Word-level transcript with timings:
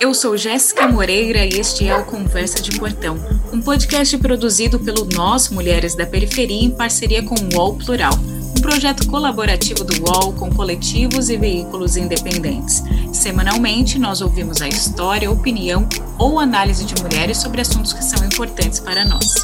Eu 0.00 0.14
sou 0.14 0.34
Jéssica 0.34 0.88
Moreira 0.88 1.44
e 1.44 1.60
este 1.60 1.86
é 1.86 1.94
o 1.94 2.06
Conversa 2.06 2.62
de 2.62 2.78
Portão, 2.78 3.18
um 3.52 3.60
podcast 3.60 4.16
produzido 4.16 4.80
pelo 4.80 5.04
Nós 5.04 5.50
Mulheres 5.50 5.94
da 5.94 6.06
Periferia 6.06 6.64
em 6.64 6.70
parceria 6.70 7.22
com 7.22 7.34
o 7.34 7.54
UOL 7.54 7.76
Plural, 7.76 8.14
um 8.56 8.62
projeto 8.62 9.06
colaborativo 9.06 9.84
do 9.84 10.02
UOL 10.02 10.32
com 10.32 10.50
coletivos 10.50 11.28
e 11.28 11.36
veículos 11.36 11.98
independentes. 11.98 12.82
Semanalmente, 13.12 13.98
nós 13.98 14.22
ouvimos 14.22 14.62
a 14.62 14.68
história, 14.68 15.30
opinião 15.30 15.86
ou 16.18 16.40
análise 16.40 16.86
de 16.86 16.94
mulheres 17.02 17.36
sobre 17.36 17.60
assuntos 17.60 17.92
que 17.92 18.02
são 18.02 18.24
importantes 18.24 18.80
para 18.80 19.04
nós. 19.04 19.34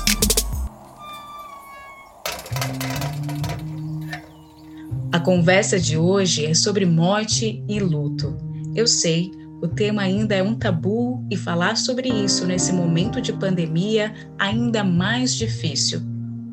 A 5.12 5.20
conversa 5.20 5.78
de 5.78 5.98
hoje 5.98 6.46
é 6.46 6.54
sobre 6.54 6.86
morte 6.86 7.62
e 7.68 7.78
luto. 7.78 8.34
Eu 8.74 8.86
sei, 8.86 9.30
o 9.60 9.66
tema 9.66 10.02
ainda 10.02 10.34
é 10.34 10.42
um 10.42 10.54
tabu 10.54 11.24
e 11.30 11.36
falar 11.36 11.76
sobre 11.76 12.08
isso 12.10 12.46
nesse 12.46 12.72
momento 12.72 13.22
de 13.22 13.32
pandemia 13.32 14.14
ainda 14.38 14.84
mais 14.84 15.34
difícil, 15.34 16.02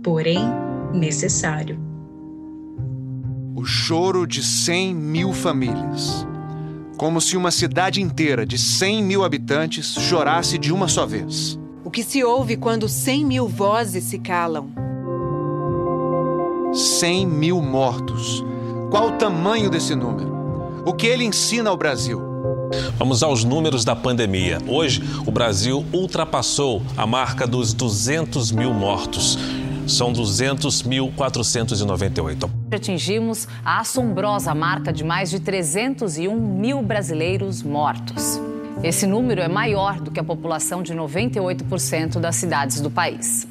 porém 0.02 0.40
necessário. 0.94 1.78
O 3.56 3.66
choro 3.66 4.26
de 4.26 4.42
100 4.42 4.96
mil 4.96 5.34
famílias. 5.34 6.26
Como 6.98 7.20
se 7.20 7.36
uma 7.36 7.52
cidade 7.52 8.02
inteira 8.02 8.46
de 8.46 8.58
100 8.58 9.04
mil 9.04 9.24
habitantes 9.24 9.96
chorasse 9.96 10.58
de 10.58 10.72
uma 10.72 10.88
só 10.88 11.06
vez. 11.06 11.60
O 11.84 11.92
que 11.92 12.04
se 12.04 12.24
ouve 12.24 12.56
quando 12.56 12.88
100 12.88 13.26
mil 13.26 13.48
vozes 13.48 14.06
se 14.06 14.18
calam? 14.20 14.70
100 16.72 17.28
mil 17.28 17.62
mortos. 17.62 18.44
Qual 18.90 19.10
o 19.10 19.18
tamanho 19.18 19.70
desse 19.70 19.94
número? 19.94 20.32
O 20.86 20.94
que 20.94 21.08
ele 21.08 21.26
ensina 21.26 21.70
ao 21.70 21.78
Brasil? 21.78 22.33
Vamos 22.98 23.24
aos 23.24 23.44
números 23.44 23.84
da 23.84 23.96
pandemia. 23.96 24.60
Hoje, 24.68 25.02
o 25.26 25.32
Brasil 25.32 25.84
ultrapassou 25.92 26.84
a 26.96 27.06
marca 27.06 27.48
dos 27.48 27.74
200 27.74 28.52
mil 28.52 28.74
mortos. 28.74 29.38
São 29.88 30.14
200.498. 30.14 32.50
Atingimos 32.72 33.48
a 33.64 33.80
assombrosa 33.80 34.56
marca 34.56 34.94
de 34.94 35.04
mais 35.04 35.30
de 35.30 35.40
301 35.40 36.36
mil 36.36 36.82
brasileiros 36.82 37.62
mortos. 37.62 38.40
Esse 38.82 39.06
número 39.06 39.42
é 39.42 39.48
maior 39.48 40.00
do 40.00 40.10
que 40.12 40.20
a 40.20 40.24
população 40.24 40.82
de 40.82 40.94
98% 40.94 42.20
das 42.20 42.36
cidades 42.36 42.82
do 42.82 42.90
país. 42.90 43.48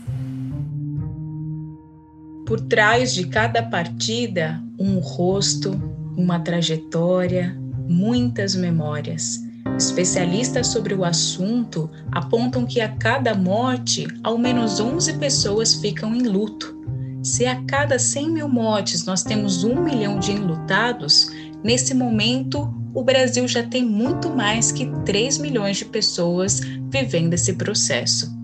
Por 2.46 2.60
trás 2.60 3.14
de 3.14 3.28
cada 3.28 3.62
partida, 3.62 4.60
um 4.78 4.98
rosto, 4.98 5.80
uma 6.16 6.40
trajetória, 6.40 7.56
muitas 7.92 8.54
memórias. 8.54 9.44
Especialistas 9.76 10.68
sobre 10.68 10.94
o 10.94 11.04
assunto 11.04 11.90
apontam 12.10 12.64
que 12.64 12.80
a 12.80 12.88
cada 12.88 13.34
morte, 13.34 14.06
ao 14.22 14.38
menos 14.38 14.80
11 14.80 15.14
pessoas 15.18 15.74
ficam 15.74 16.14
em 16.14 16.22
luto. 16.22 16.76
Se 17.22 17.46
a 17.46 17.62
cada 17.64 17.98
100 17.98 18.30
mil 18.30 18.48
mortes 18.48 19.04
nós 19.04 19.22
temos 19.22 19.62
um 19.62 19.80
milhão 19.82 20.18
de 20.18 20.32
enlutados, 20.32 21.30
nesse 21.62 21.94
momento 21.94 22.72
o 22.94 23.04
Brasil 23.04 23.46
já 23.46 23.62
tem 23.62 23.84
muito 23.84 24.28
mais 24.28 24.72
que 24.72 24.86
3 25.04 25.38
milhões 25.38 25.78
de 25.78 25.84
pessoas 25.84 26.60
vivendo 26.90 27.34
esse 27.34 27.54
processo. 27.54 28.36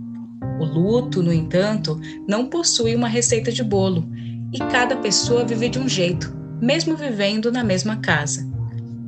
O 0.60 0.64
luto, 0.64 1.22
no 1.22 1.32
entanto, 1.32 2.00
não 2.26 2.46
possui 2.46 2.94
uma 2.94 3.08
receita 3.08 3.50
de 3.50 3.62
bolo 3.62 4.08
e 4.52 4.58
cada 4.58 4.96
pessoa 4.96 5.44
vive 5.44 5.69
de 5.69 5.78
um 5.78 5.88
jeito, 5.88 6.34
mesmo 6.60 6.96
vivendo 6.96 7.52
na 7.52 7.62
mesma 7.62 7.96
casa 7.96 8.47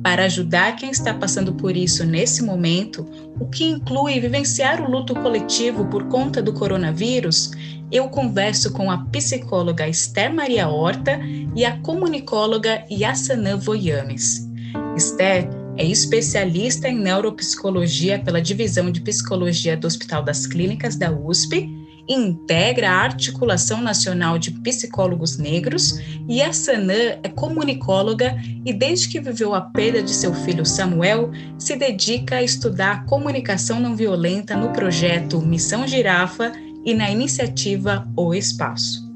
para 0.03 0.25
ajudar 0.25 0.75
quem 0.75 0.89
está 0.89 1.13
passando 1.13 1.53
por 1.53 1.75
isso 1.77 2.05
nesse 2.05 2.43
momento, 2.43 3.05
o 3.39 3.45
que 3.45 3.65
inclui 3.65 4.19
vivenciar 4.19 4.81
o 4.81 4.89
luto 4.89 5.13
coletivo 5.13 5.85
por 5.85 6.05
conta 6.07 6.41
do 6.41 6.53
coronavírus, 6.53 7.51
eu 7.91 8.07
converso 8.09 8.71
com 8.71 8.89
a 8.89 8.97
psicóloga 8.97 9.87
Esther 9.87 10.33
Maria 10.33 10.67
Horta 10.67 11.19
e 11.55 11.65
a 11.65 11.77
comunicóloga 11.79 12.85
Yassanã 12.89 13.57
Voyames. 13.57 14.49
Esther 14.95 15.49
é 15.77 15.85
especialista 15.85 16.87
em 16.87 16.97
neuropsicologia 16.97 18.19
pela 18.19 18.41
Divisão 18.41 18.91
de 18.91 19.01
Psicologia 19.01 19.75
do 19.75 19.87
Hospital 19.87 20.23
das 20.23 20.47
Clínicas 20.47 20.95
da 20.95 21.11
USP 21.11 21.80
integra 22.07 22.89
a 22.89 23.01
Articulação 23.03 23.81
Nacional 23.81 24.37
de 24.37 24.51
Psicólogos 24.51 25.37
Negros 25.37 25.99
e 26.27 26.41
a 26.41 26.53
Sanã 26.53 27.17
é 27.23 27.29
comunicóloga 27.29 28.35
e, 28.65 28.73
desde 28.73 29.09
que 29.09 29.19
viveu 29.19 29.53
a 29.53 29.61
perda 29.61 30.01
de 30.01 30.11
seu 30.11 30.33
filho 30.33 30.65
Samuel, 30.65 31.31
se 31.57 31.75
dedica 31.75 32.37
a 32.37 32.43
estudar 32.43 33.05
comunicação 33.05 33.79
não 33.79 33.95
violenta 33.95 34.55
no 34.55 34.71
projeto 34.71 35.41
Missão 35.41 35.87
Girafa 35.87 36.51
e 36.85 36.93
na 36.93 37.09
iniciativa 37.09 38.07
O 38.15 38.33
Espaço. 38.33 39.10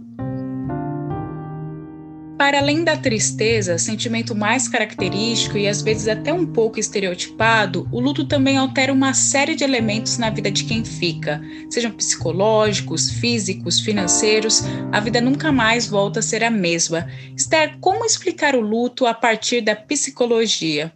Para 2.37 2.59
além 2.59 2.83
da 2.83 2.97
tristeza, 2.97 3.77
sentimento 3.77 4.35
mais 4.35 4.67
característico 4.67 5.57
e 5.57 5.69
às 5.69 5.81
vezes 5.81 6.09
até 6.09 6.33
um 6.33 6.45
pouco 6.45 6.77
estereotipado, 6.77 7.87
o 7.93 7.99
luto 8.01 8.25
também 8.25 8.57
altera 8.57 8.91
uma 8.91 9.13
série 9.13 9.55
de 9.55 9.63
elementos 9.63 10.17
na 10.17 10.29
vida 10.29 10.51
de 10.51 10.65
quem 10.65 10.83
fica, 10.83 11.41
sejam 11.69 11.91
psicológicos, 11.91 13.09
físicos, 13.09 13.79
financeiros, 13.79 14.63
a 14.91 14.99
vida 14.99 15.21
nunca 15.21 15.49
mais 15.49 15.87
volta 15.87 16.19
a 16.19 16.23
ser 16.23 16.43
a 16.43 16.51
mesma. 16.51 17.07
Esther, 17.37 17.77
como 17.79 18.03
explicar 18.03 18.53
o 18.53 18.59
luto 18.59 19.05
a 19.05 19.13
partir 19.13 19.61
da 19.61 19.73
psicologia? 19.73 20.91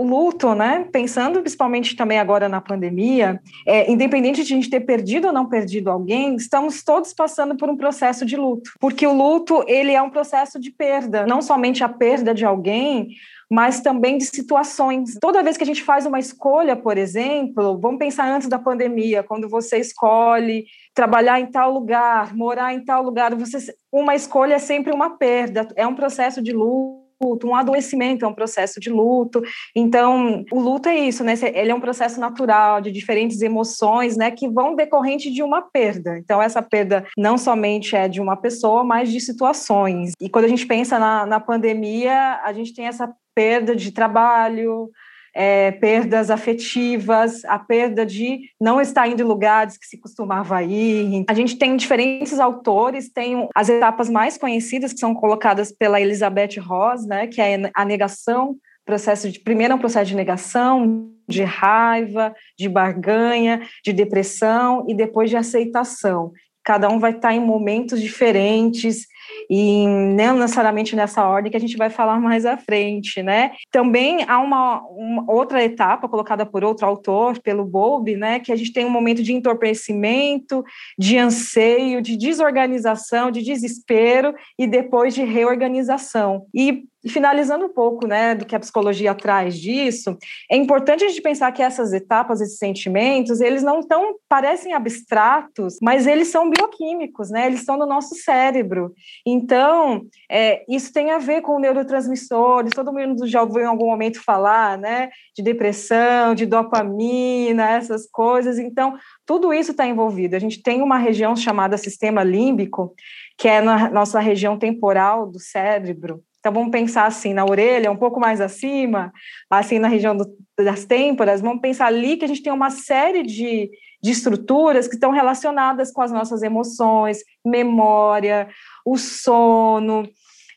O 0.00 0.04
luto, 0.04 0.54
né? 0.54 0.86
Pensando 0.90 1.40
principalmente 1.40 1.94
também 1.94 2.18
agora 2.18 2.48
na 2.48 2.60
pandemia, 2.60 3.38
é, 3.66 3.90
independente 3.90 4.42
de 4.42 4.52
a 4.52 4.56
gente 4.56 4.70
ter 4.70 4.80
perdido 4.80 5.26
ou 5.26 5.32
não 5.32 5.46
perdido 5.46 5.90
alguém, 5.90 6.36
estamos 6.36 6.82
todos 6.82 7.12
passando 7.12 7.54
por 7.54 7.68
um 7.68 7.76
processo 7.76 8.24
de 8.24 8.34
luto, 8.34 8.70
porque 8.80 9.06
o 9.06 9.12
luto 9.12 9.62
ele 9.68 9.92
é 9.92 10.00
um 10.00 10.08
processo 10.08 10.58
de 10.58 10.70
perda, 10.70 11.26
não 11.26 11.42
somente 11.42 11.84
a 11.84 11.88
perda 11.88 12.32
de 12.32 12.46
alguém, 12.46 13.08
mas 13.50 13.80
também 13.80 14.16
de 14.16 14.24
situações. 14.24 15.18
Toda 15.20 15.42
vez 15.42 15.58
que 15.58 15.64
a 15.64 15.66
gente 15.66 15.82
faz 15.82 16.06
uma 16.06 16.18
escolha, 16.18 16.74
por 16.74 16.96
exemplo, 16.96 17.78
vamos 17.78 17.98
pensar 17.98 18.26
antes 18.26 18.48
da 18.48 18.58
pandemia, 18.58 19.22
quando 19.22 19.50
você 19.50 19.78
escolhe 19.78 20.64
trabalhar 20.94 21.40
em 21.40 21.46
tal 21.46 21.70
lugar, 21.72 22.34
morar 22.34 22.72
em 22.72 22.82
tal 22.82 23.02
lugar, 23.02 23.34
você, 23.34 23.74
uma 23.92 24.14
escolha 24.14 24.54
é 24.54 24.58
sempre 24.58 24.94
uma 24.94 25.18
perda, 25.18 25.68
é 25.76 25.86
um 25.86 25.94
processo 25.94 26.40
de 26.40 26.52
luto 26.52 26.99
luto, 27.22 27.46
um 27.46 27.54
adoecimento 27.54 28.24
é 28.24 28.28
um 28.28 28.34
processo 28.34 28.80
de 28.80 28.90
luto. 28.90 29.42
Então, 29.74 30.44
o 30.50 30.60
luto 30.60 30.88
é 30.88 30.98
isso, 30.98 31.22
né? 31.22 31.34
Ele 31.54 31.70
é 31.70 31.74
um 31.74 31.80
processo 31.80 32.18
natural 32.18 32.80
de 32.80 32.90
diferentes 32.90 33.40
emoções, 33.42 34.16
né, 34.16 34.30
que 34.30 34.48
vão 34.48 34.74
decorrente 34.74 35.30
de 35.30 35.42
uma 35.42 35.62
perda. 35.62 36.18
Então, 36.18 36.40
essa 36.40 36.62
perda 36.62 37.06
não 37.16 37.36
somente 37.36 37.94
é 37.94 38.08
de 38.08 38.20
uma 38.20 38.36
pessoa, 38.36 38.82
mas 38.82 39.10
de 39.10 39.20
situações. 39.20 40.12
E 40.20 40.28
quando 40.28 40.46
a 40.46 40.48
gente 40.48 40.66
pensa 40.66 40.98
na, 40.98 41.26
na 41.26 41.40
pandemia, 41.40 42.40
a 42.42 42.52
gente 42.52 42.74
tem 42.74 42.86
essa 42.86 43.12
perda 43.34 43.76
de 43.76 43.92
trabalho, 43.92 44.90
é, 45.34 45.70
perdas 45.72 46.30
afetivas, 46.30 47.44
a 47.44 47.58
perda 47.58 48.04
de 48.04 48.40
não 48.60 48.80
estar 48.80 49.08
indo 49.08 49.22
em 49.22 49.26
lugares 49.26 49.76
que 49.76 49.86
se 49.86 49.98
costumava 49.98 50.62
ir. 50.62 51.24
A 51.28 51.34
gente 51.34 51.56
tem 51.56 51.76
diferentes 51.76 52.38
autores, 52.38 53.10
tem 53.10 53.48
as 53.54 53.68
etapas 53.68 54.08
mais 54.08 54.36
conhecidas 54.36 54.92
que 54.92 55.00
são 55.00 55.14
colocadas 55.14 55.72
pela 55.72 56.00
Elizabeth 56.00 56.60
Ross, 56.60 57.06
né, 57.06 57.26
que 57.26 57.40
é 57.40 57.70
a 57.74 57.84
negação, 57.84 58.56
processo 58.84 59.30
de 59.30 59.38
primeiro 59.38 59.72
é 59.72 59.76
um 59.76 59.78
processo 59.78 60.10
de 60.10 60.16
negação, 60.16 61.12
de 61.28 61.44
raiva, 61.44 62.34
de 62.58 62.68
barganha, 62.68 63.62
de 63.84 63.92
depressão 63.92 64.84
e 64.88 64.94
depois 64.94 65.30
de 65.30 65.36
aceitação. 65.36 66.32
Cada 66.64 66.88
um 66.88 66.98
vai 66.98 67.12
estar 67.12 67.32
em 67.32 67.40
momentos 67.40 68.00
diferentes 68.00 69.06
e 69.48 69.86
não 69.86 70.38
necessariamente 70.38 70.94
nessa 70.96 71.26
ordem 71.26 71.50
que 71.50 71.56
a 71.56 71.60
gente 71.60 71.76
vai 71.76 71.90
falar 71.90 72.20
mais 72.20 72.46
à 72.46 72.56
frente, 72.56 73.22
né? 73.22 73.52
Também 73.70 74.24
há 74.26 74.38
uma, 74.38 74.82
uma 74.90 75.24
outra 75.30 75.62
etapa 75.62 76.08
colocada 76.08 76.44
por 76.46 76.64
outro 76.64 76.86
autor, 76.86 77.40
pelo 77.40 77.64
Bowlby, 77.64 78.16
né, 78.16 78.40
que 78.40 78.52
a 78.52 78.56
gente 78.56 78.72
tem 78.72 78.84
um 78.84 78.90
momento 78.90 79.22
de 79.22 79.32
entorpecimento, 79.32 80.64
de 80.98 81.16
anseio, 81.18 82.02
de 82.02 82.16
desorganização, 82.16 83.30
de 83.30 83.42
desespero 83.42 84.34
e 84.58 84.66
depois 84.66 85.14
de 85.14 85.24
reorganização. 85.24 86.46
E 86.54 86.84
e 87.02 87.08
finalizando 87.08 87.64
um 87.64 87.72
pouco 87.72 88.06
né, 88.06 88.34
do 88.34 88.44
que 88.44 88.54
a 88.54 88.60
psicologia 88.60 89.14
traz 89.14 89.58
disso, 89.58 90.16
é 90.50 90.56
importante 90.56 91.04
a 91.04 91.08
gente 91.08 91.22
pensar 91.22 91.50
que 91.52 91.62
essas 91.62 91.92
etapas, 91.92 92.40
esses 92.40 92.58
sentimentos, 92.58 93.40
eles 93.40 93.62
não 93.62 93.80
tão, 93.80 94.16
parecem 94.28 94.74
abstratos, 94.74 95.78
mas 95.80 96.06
eles 96.06 96.28
são 96.28 96.50
bioquímicos, 96.50 97.30
né? 97.30 97.46
eles 97.46 97.60
estão 97.60 97.78
no 97.78 97.86
nosso 97.86 98.14
cérebro. 98.16 98.92
Então, 99.26 100.02
é, 100.30 100.64
isso 100.68 100.92
tem 100.92 101.10
a 101.10 101.18
ver 101.18 101.42
com 101.42 101.58
neurotransmissores, 101.58 102.72
todo 102.74 102.92
mundo 102.92 103.26
já 103.26 103.42
ouviu 103.42 103.62
em 103.62 103.66
algum 103.66 103.86
momento 103.86 104.22
falar 104.22 104.78
né, 104.78 105.10
de 105.36 105.42
depressão, 105.42 106.34
de 106.34 106.46
dopamina, 106.46 107.70
essas 107.70 108.08
coisas. 108.10 108.58
Então, 108.58 108.96
tudo 109.26 109.52
isso 109.52 109.72
está 109.72 109.86
envolvido. 109.86 110.36
A 110.36 110.38
gente 110.38 110.62
tem 110.62 110.82
uma 110.82 110.98
região 110.98 111.36
chamada 111.36 111.76
sistema 111.76 112.22
límbico, 112.22 112.94
que 113.36 113.48
é 113.48 113.60
na 113.60 113.88
nossa 113.90 114.20
região 114.20 114.58
temporal 114.58 115.26
do 115.26 115.38
cérebro, 115.40 116.22
Então 116.38 116.52
vamos 116.52 116.70
pensar 116.70 117.06
assim 117.06 117.32
na 117.32 117.44
orelha, 117.44 117.90
um 117.90 117.96
pouco 117.96 118.20
mais 118.20 118.40
acima, 118.40 119.12
assim 119.50 119.78
na 119.78 119.88
região 119.88 120.16
do, 120.16 120.26
das 120.58 120.84
têmporas, 120.84 121.40
vamos 121.40 121.60
pensar 121.60 121.86
ali 121.86 122.16
que 122.16 122.24
a 122.24 122.28
gente 122.28 122.42
tem 122.42 122.52
uma 122.52 122.70
série 122.70 123.22
de, 123.22 123.70
de 124.02 124.10
estruturas 124.10 124.88
que 124.88 124.94
estão 124.94 125.10
relacionadas 125.10 125.92
com 125.92 126.02
as 126.02 126.12
nossas 126.12 126.42
emoções, 126.42 127.18
memória, 127.44 128.48
o 128.84 128.96
sono, 128.96 130.08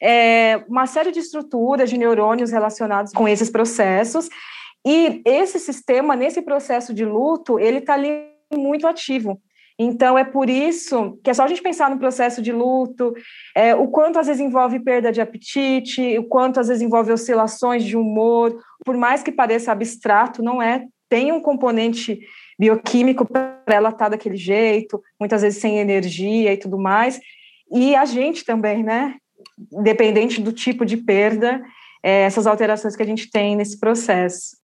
é, 0.02 0.64
uma 0.68 0.86
série 0.86 1.12
de 1.12 1.20
estruturas 1.20 1.90
de 1.90 1.98
neurônios 1.98 2.52
relacionados 2.52 3.14
com 3.14 3.28
esses 3.28 3.50
processos. 3.50 4.28
E 4.86 5.22
esse 5.25 5.60
sistema, 5.60 6.16
nesse 6.16 6.42
processo 6.42 6.94
de 6.94 7.06
luto, 7.06 7.58
ele 7.58 7.78
está 7.78 7.94
ali 7.94 8.28
muito 8.54 8.86
ativo. 8.86 9.42
Então, 9.80 10.18
é 10.18 10.24
por 10.24 10.50
isso 10.50 11.18
que 11.24 11.30
é 11.30 11.34
só 11.34 11.44
a 11.44 11.48
gente 11.48 11.62
pensar 11.62 11.90
no 11.90 11.98
processo 11.98 12.42
de 12.42 12.52
luto, 12.52 13.14
é, 13.56 13.74
o 13.74 13.88
quanto 13.88 14.20
às 14.20 14.28
vezes 14.28 14.42
envolve 14.42 14.80
perda 14.80 15.12
de 15.12 15.20
apetite, 15.20 16.18
o 16.20 16.25
quanto 16.25 16.60
às 16.60 16.68
vezes 16.68 16.84
envolve 16.84 17.12
oscilações 17.12 17.84
de 17.84 17.98
humor, 17.98 18.56
por 18.86 18.96
mais 18.96 19.24
que 19.24 19.31
pareça 19.31 19.72
abstrato, 19.72 20.44
não 20.44 20.62
é. 20.62 20.86
Tem 21.10 21.31
um 21.31 21.42
componente 21.42 22.20
bioquímico 22.60 23.25
para 23.25 23.62
ela 23.68 23.90
estar 23.90 24.06
tá 24.06 24.10
daquele 24.10 24.38
jeito, 24.38 25.02
muitas 25.20 25.42
vezes 25.42 25.60
sem 25.60 25.80
energia 25.80 26.54
e 26.54 26.58
tudo 26.58 26.78
mais. 26.78 27.20
E 27.74 27.96
a 27.96 28.06
gente 28.06 28.46
também, 28.46 28.84
né? 28.84 29.16
Independente 29.72 30.40
do 30.40 30.52
tipo 30.52 30.86
de 30.86 30.98
perda, 30.98 31.62
é, 32.04 32.24
essas 32.24 32.46
alterações 32.46 32.96
que 32.96 33.02
a 33.04 33.06
gente 33.06 33.30
tem 33.30 33.56
nesse 33.56 33.80
processo. 33.80 34.58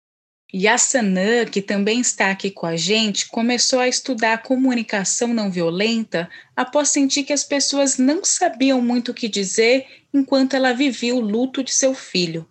Yassanã, 0.54 1.46
que 1.46 1.62
também 1.62 2.00
está 2.00 2.32
aqui 2.32 2.50
com 2.50 2.66
a 2.66 2.76
gente, 2.76 3.28
começou 3.30 3.80
a 3.80 3.88
estudar 3.88 4.42
comunicação 4.42 5.28
não 5.28 5.52
violenta 5.52 6.28
após 6.56 6.90
sentir 6.90 7.24
que 7.24 7.34
as 7.34 7.44
pessoas 7.44 7.98
não 7.98 8.24
sabiam 8.24 8.82
muito 8.82 9.12
o 9.12 9.14
que 9.14 9.28
dizer 9.28 9.86
enquanto 10.12 10.56
ela 10.56 10.74
vivia 10.74 11.14
o 11.14 11.20
luto 11.20 11.64
de 11.64 11.72
seu 11.72 11.94
filho. 11.94 12.48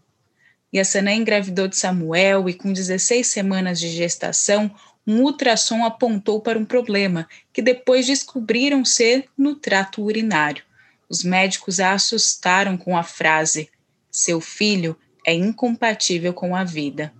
Yassanã 0.74 1.12
engravidou 1.12 1.66
de 1.66 1.76
Samuel 1.76 2.48
e, 2.48 2.54
com 2.54 2.72
16 2.72 3.26
semanas 3.26 3.80
de 3.80 3.88
gestação, 3.88 4.70
um 5.08 5.22
ultrassom 5.22 5.86
apontou 5.86 6.38
para 6.38 6.58
um 6.58 6.66
problema 6.66 7.26
que 7.50 7.62
depois 7.62 8.06
descobriram 8.06 8.84
ser 8.84 9.26
no 9.38 9.54
trato 9.54 10.02
urinário. 10.02 10.62
Os 11.08 11.24
médicos 11.24 11.80
a 11.80 11.94
assustaram 11.94 12.76
com 12.76 12.94
a 12.94 13.02
frase: 13.02 13.70
Seu 14.10 14.38
filho 14.38 14.94
é 15.26 15.32
incompatível 15.32 16.34
com 16.34 16.54
a 16.54 16.62
vida. 16.62 17.10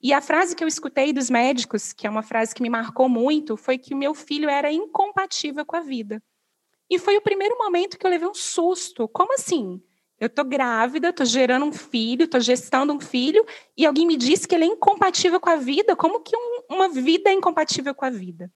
E 0.00 0.12
a 0.12 0.20
frase 0.20 0.54
que 0.54 0.62
eu 0.62 0.68
escutei 0.68 1.12
dos 1.12 1.28
médicos, 1.28 1.92
que 1.92 2.06
é 2.06 2.10
uma 2.10 2.22
frase 2.22 2.54
que 2.54 2.62
me 2.62 2.70
marcou 2.70 3.08
muito, 3.08 3.56
foi 3.56 3.76
que 3.76 3.92
o 3.92 3.96
meu 3.96 4.14
filho 4.14 4.48
era 4.48 4.70
incompatível 4.70 5.66
com 5.66 5.74
a 5.74 5.80
vida. 5.80 6.22
E 6.88 6.96
foi 6.96 7.16
o 7.16 7.22
primeiro 7.22 7.58
momento 7.58 7.98
que 7.98 8.06
eu 8.06 8.10
levei 8.10 8.28
um 8.28 8.34
susto. 8.34 9.08
Como 9.08 9.34
assim? 9.34 9.82
Eu 10.18 10.28
estou 10.28 10.44
grávida, 10.44 11.10
estou 11.10 11.26
gerando 11.26 11.66
um 11.66 11.72
filho, 11.72 12.24
estou 12.24 12.40
gestando 12.40 12.92
um 12.92 13.00
filho, 13.00 13.44
e 13.76 13.84
alguém 13.84 14.06
me 14.06 14.16
disse 14.16 14.48
que 14.48 14.54
ele 14.54 14.64
é 14.64 14.68
incompatível 14.68 15.38
com 15.38 15.50
a 15.50 15.56
vida? 15.56 15.94
Como 15.94 16.20
que 16.20 16.34
um, 16.34 16.74
uma 16.74 16.88
vida 16.88 17.28
é 17.28 17.34
incompatível 17.34 17.94
com 17.94 18.04
a 18.04 18.10
vida? 18.10 18.50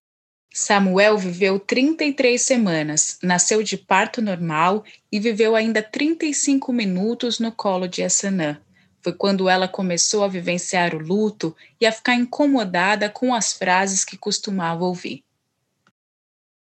Samuel 0.52 1.16
viveu 1.16 1.60
33 1.60 2.40
semanas, 2.40 3.18
nasceu 3.22 3.62
de 3.62 3.76
parto 3.76 4.20
normal 4.20 4.82
e 5.12 5.20
viveu 5.20 5.54
ainda 5.54 5.82
35 5.82 6.72
minutos 6.72 7.38
no 7.38 7.52
colo 7.52 7.86
de 7.86 8.02
Assanã. 8.02 8.60
Foi 9.02 9.12
quando 9.12 9.48
ela 9.48 9.68
começou 9.68 10.24
a 10.24 10.28
vivenciar 10.28 10.94
o 10.94 10.98
luto 10.98 11.54
e 11.80 11.86
a 11.86 11.92
ficar 11.92 12.14
incomodada 12.14 13.08
com 13.08 13.32
as 13.34 13.52
frases 13.52 14.04
que 14.04 14.16
costumava 14.16 14.84
ouvir. 14.84 15.24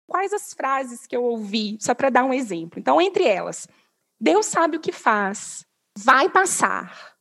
Quais 0.08 0.34
as 0.34 0.54
frases 0.54 1.06
que 1.06 1.16
eu 1.16 1.24
ouvi, 1.24 1.78
só 1.80 1.94
para 1.94 2.10
dar 2.10 2.26
um 2.26 2.34
exemplo? 2.34 2.80
Então, 2.80 3.00
entre 3.00 3.26
elas, 3.26 3.68
Deus 4.20 4.46
sabe 4.46 4.78
o 4.78 4.80
que 4.80 4.92
faz, 4.92 5.66
vai 5.98 6.30
passar. 6.30 7.16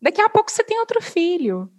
Daqui 0.00 0.20
a 0.20 0.28
pouco 0.28 0.50
você 0.50 0.64
tem 0.64 0.78
outro 0.78 1.00
filho. 1.00 1.70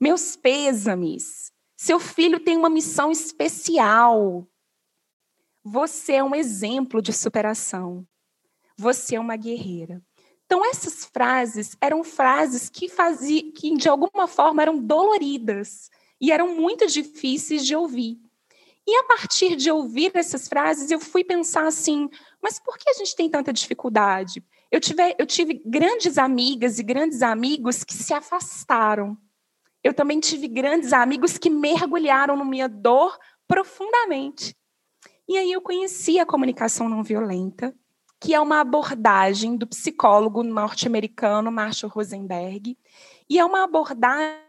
Meus 0.00 0.36
pêsames. 0.36 1.52
Seu 1.76 1.98
filho 1.98 2.38
tem 2.40 2.56
uma 2.56 2.70
missão 2.70 3.10
especial. 3.10 4.46
Você 5.64 6.14
é 6.14 6.24
um 6.24 6.34
exemplo 6.34 7.02
de 7.02 7.12
superação. 7.12 8.06
Você 8.76 9.16
é 9.16 9.20
uma 9.20 9.36
guerreira. 9.36 10.02
Então, 10.44 10.64
essas 10.64 11.04
frases 11.04 11.76
eram 11.80 12.04
frases 12.04 12.68
que, 12.68 12.88
que, 13.52 13.76
de 13.76 13.88
alguma 13.88 14.28
forma, 14.28 14.62
eram 14.62 14.78
doloridas 14.78 15.90
e 16.20 16.30
eram 16.30 16.54
muito 16.54 16.86
difíceis 16.86 17.64
de 17.66 17.74
ouvir. 17.74 18.20
E 18.86 18.96
a 18.96 19.04
partir 19.04 19.56
de 19.56 19.70
ouvir 19.70 20.12
essas 20.14 20.46
frases, 20.46 20.90
eu 20.90 21.00
fui 21.00 21.24
pensar 21.24 21.66
assim: 21.66 22.08
mas 22.42 22.58
por 22.58 22.76
que 22.76 22.90
a 22.90 22.94
gente 22.94 23.16
tem 23.16 23.30
tanta 23.30 23.52
dificuldade? 23.52 24.44
Eu 24.70 24.80
tive, 24.80 25.14
eu 25.18 25.26
tive 25.26 25.62
grandes 25.64 26.18
amigas 26.18 26.78
e 26.78 26.82
grandes 26.82 27.22
amigos 27.22 27.82
que 27.82 27.94
se 27.94 28.12
afastaram. 28.12 29.16
Eu 29.82 29.94
também 29.94 30.20
tive 30.20 30.48
grandes 30.48 30.92
amigos 30.92 31.38
que 31.38 31.48
mergulharam 31.48 32.36
na 32.36 32.44
minha 32.44 32.68
dor 32.68 33.18
profundamente. 33.46 34.56
E 35.28 35.38
aí 35.38 35.52
eu 35.52 35.60
conheci 35.60 36.18
a 36.18 36.26
comunicação 36.26 36.88
não 36.88 37.02
violenta, 37.02 37.74
que 38.20 38.34
é 38.34 38.40
uma 38.40 38.60
abordagem 38.60 39.56
do 39.56 39.66
psicólogo 39.66 40.42
norte-americano 40.42 41.50
Marshall 41.50 41.92
Rosenberg, 41.92 42.76
e 43.28 43.38
é 43.38 43.44
uma 43.44 43.64
abordagem 43.64 44.43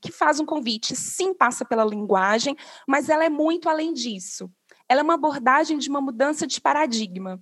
que 0.00 0.10
faz 0.10 0.40
um 0.40 0.46
convite, 0.46 0.96
sim, 0.96 1.32
passa 1.32 1.64
pela 1.64 1.84
linguagem, 1.84 2.56
mas 2.86 3.08
ela 3.08 3.24
é 3.24 3.30
muito 3.30 3.68
além 3.68 3.92
disso. 3.92 4.50
Ela 4.88 5.00
é 5.00 5.04
uma 5.04 5.14
abordagem 5.14 5.78
de 5.78 5.88
uma 5.88 6.00
mudança 6.00 6.46
de 6.46 6.60
paradigma. 6.60 7.40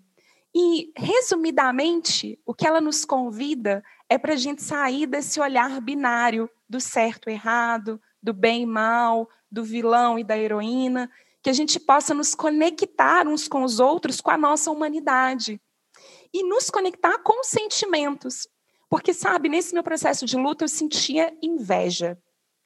E, 0.55 0.93
resumidamente, 0.97 2.39
o 2.45 2.55
que 2.55 2.67
ela 2.67 2.81
nos 2.81 3.05
convida 3.07 3.83
é 4.09 4.19
para 4.19 4.35
a 4.35 4.37
gente 4.37 4.63
sair 4.63 5.07
desse 5.07 5.41
olhar 5.41 5.81
binário 5.81 6.49
do 6.69 6.79
certo 6.79 7.31
e 7.31 7.33
errado, 7.33 8.01
do 8.23 8.35
bem 8.35 8.63
e 8.63 8.67
mal, 8.67 9.29
do 9.51 9.65
vilão 9.65 10.19
e 10.19 10.25
da 10.25 10.37
heroína, 10.37 11.11
que 11.43 11.49
a 11.49 11.53
gente 11.53 11.81
possa 11.81 12.13
nos 12.13 12.35
conectar 12.35 13.27
uns 13.27 13.49
com 13.49 13.65
os 13.65 13.81
outros 13.81 14.21
com 14.21 14.31
a 14.31 14.37
nossa 14.37 14.71
humanidade 14.71 15.61
e 16.33 16.45
nos 16.45 16.71
conectar 16.71 17.19
com 17.19 17.41
os 17.41 17.49
sentimentos. 17.49 18.47
Porque, 18.93 19.15
sabe, 19.15 19.49
nesse 19.49 19.73
meu 19.73 19.83
processo 19.83 20.27
de 20.27 20.37
luta, 20.37 20.65
eu 20.65 20.69
sentia 20.69 21.35
inveja, 21.43 22.21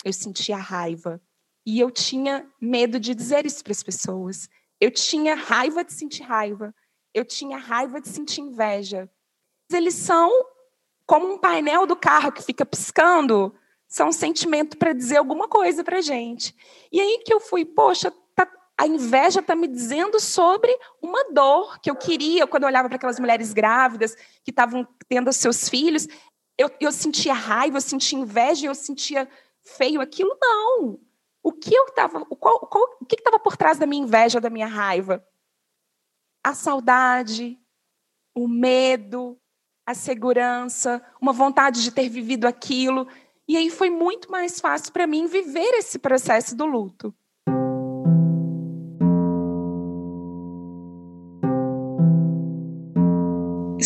eu 0.05 0.13
sentia 0.13 0.57
raiva. 0.57 1.23
E 1.65 1.79
eu 1.79 1.89
tinha 1.89 2.45
medo 2.61 2.99
de 2.99 3.15
dizer 3.15 3.47
isso 3.47 3.63
para 3.63 3.71
as 3.71 3.81
pessoas. 3.81 4.49
Eu 4.81 4.91
tinha 4.91 5.37
raiva 5.37 5.85
de 5.85 5.93
sentir 5.93 6.25
raiva. 6.25 6.75
Eu 7.15 7.25
tinha 7.25 7.57
raiva 7.57 8.01
de 8.01 8.09
sentir 8.09 8.41
inveja. 8.41 9.09
Eles 9.73 9.95
são 9.95 10.29
como 11.07 11.33
um 11.33 11.39
painel 11.39 11.87
do 11.87 11.95
carro 11.95 12.33
que 12.33 12.43
fica 12.43 12.67
piscando, 12.67 13.55
são 13.87 14.09
um 14.09 14.13
sentimento 14.13 14.77
para 14.77 14.93
dizer 14.93 15.19
alguma 15.19 15.47
coisa 15.47 15.85
para 15.85 16.01
gente. 16.01 16.53
E 16.91 17.01
aí 17.01 17.23
que 17.25 17.33
eu 17.33 17.39
fui, 17.39 17.65
poxa, 17.65 18.13
a 18.79 18.87
inveja 18.87 19.41
está 19.41 19.57
me 19.57 19.67
dizendo 19.67 20.21
sobre 20.21 20.77
uma 21.01 21.33
dor 21.33 21.81
que 21.81 21.91
eu 21.91 21.97
queria 21.97 22.47
quando 22.47 22.65
eu 22.65 22.69
olhava 22.69 22.89
para 22.89 22.97
aquelas 22.97 23.19
mulheres 23.19 23.53
grávidas 23.55 24.15
que 24.45 24.51
estavam 24.51 24.87
tendo 25.09 25.33
seus 25.33 25.69
filhos. 25.69 26.07
Eu, 26.59 26.71
eu 26.79 26.93
sentia 26.93 27.33
raiva, 27.33 27.79
eu 27.79 27.81
sentia 27.81 28.19
inveja, 28.19 28.67
eu 28.67 28.75
sentia 28.75 29.29
feio 29.63 30.01
aquilo. 30.01 30.37
Não. 30.41 31.01
O 31.43 31.53
que 31.53 31.75
eu 31.75 31.87
estava, 31.87 32.25
qual, 32.27 32.69
o 33.01 33.07
que 33.07 33.15
estava 33.15 33.39
por 33.39 33.57
trás 33.57 33.79
da 33.79 33.87
minha 33.87 34.03
inveja, 34.03 34.41
da 34.41 34.51
minha 34.51 34.67
raiva? 34.67 35.27
A 36.45 36.53
saudade, 36.53 37.59
o 38.35 38.47
medo, 38.47 39.39
a 39.87 39.95
segurança, 39.95 41.03
uma 41.21 41.33
vontade 41.33 41.83
de 41.83 41.91
ter 41.91 42.11
vivido 42.11 42.47
aquilo. 42.47 43.09
E 43.49 43.57
aí 43.57 43.71
foi 43.71 43.89
muito 43.89 44.31
mais 44.31 44.61
fácil 44.61 44.93
para 44.93 45.07
mim 45.07 45.27
viver 45.27 45.73
esse 45.75 45.99
processo 45.99 46.55
do 46.55 46.67
luto. 46.67 47.15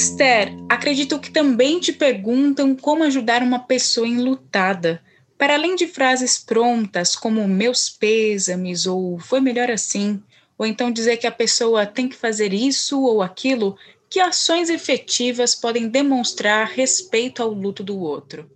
Esther, 0.01 0.57
acredito 0.67 1.21
que 1.21 1.31
também 1.31 1.79
te 1.79 1.93
perguntam 1.93 2.75
como 2.75 3.05
ajudar 3.05 3.43
uma 3.43 3.59
pessoa 3.59 4.09
enlutada. 4.09 5.03
Para 5.37 5.53
além 5.53 5.77
de 5.77 5.87
frases 5.87 6.39
prontas 6.39 7.15
como 7.15 7.47
meus 7.47 7.91
pêsames 7.91 8.87
ou 8.87 9.19
foi 9.19 9.43
melhor 9.43 9.71
assim, 9.71 10.23
ou 10.57 10.65
então 10.65 10.91
dizer 10.91 11.19
que 11.19 11.27
a 11.27 11.31
pessoa 11.31 11.85
tem 11.85 12.09
que 12.09 12.17
fazer 12.17 12.55
isso 12.55 12.99
ou 13.03 13.21
aquilo, 13.21 13.77
que 14.09 14.19
ações 14.19 14.71
efetivas 14.71 15.55
podem 15.55 15.87
demonstrar 15.87 16.67
respeito 16.69 17.43
ao 17.43 17.51
luto 17.51 17.85
do 17.85 17.99
outro? 17.99 18.51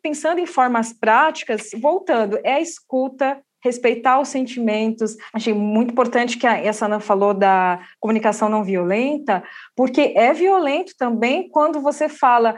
Pensando 0.00 0.38
em 0.38 0.46
formas 0.46 0.92
práticas, 0.92 1.70
voltando, 1.74 2.38
é 2.44 2.54
a 2.54 2.60
escuta, 2.60 3.42
respeitar 3.62 4.20
os 4.20 4.28
sentimentos. 4.28 5.16
Achei 5.32 5.54
muito 5.54 5.92
importante 5.92 6.36
que 6.36 6.46
a 6.46 6.72
Sana 6.72 7.00
falou 7.00 7.32
da 7.32 7.80
comunicação 8.00 8.48
não 8.48 8.64
violenta, 8.64 9.42
porque 9.76 10.12
é 10.16 10.32
violento 10.32 10.94
também 10.98 11.48
quando 11.48 11.80
você 11.80 12.08
fala 12.08 12.56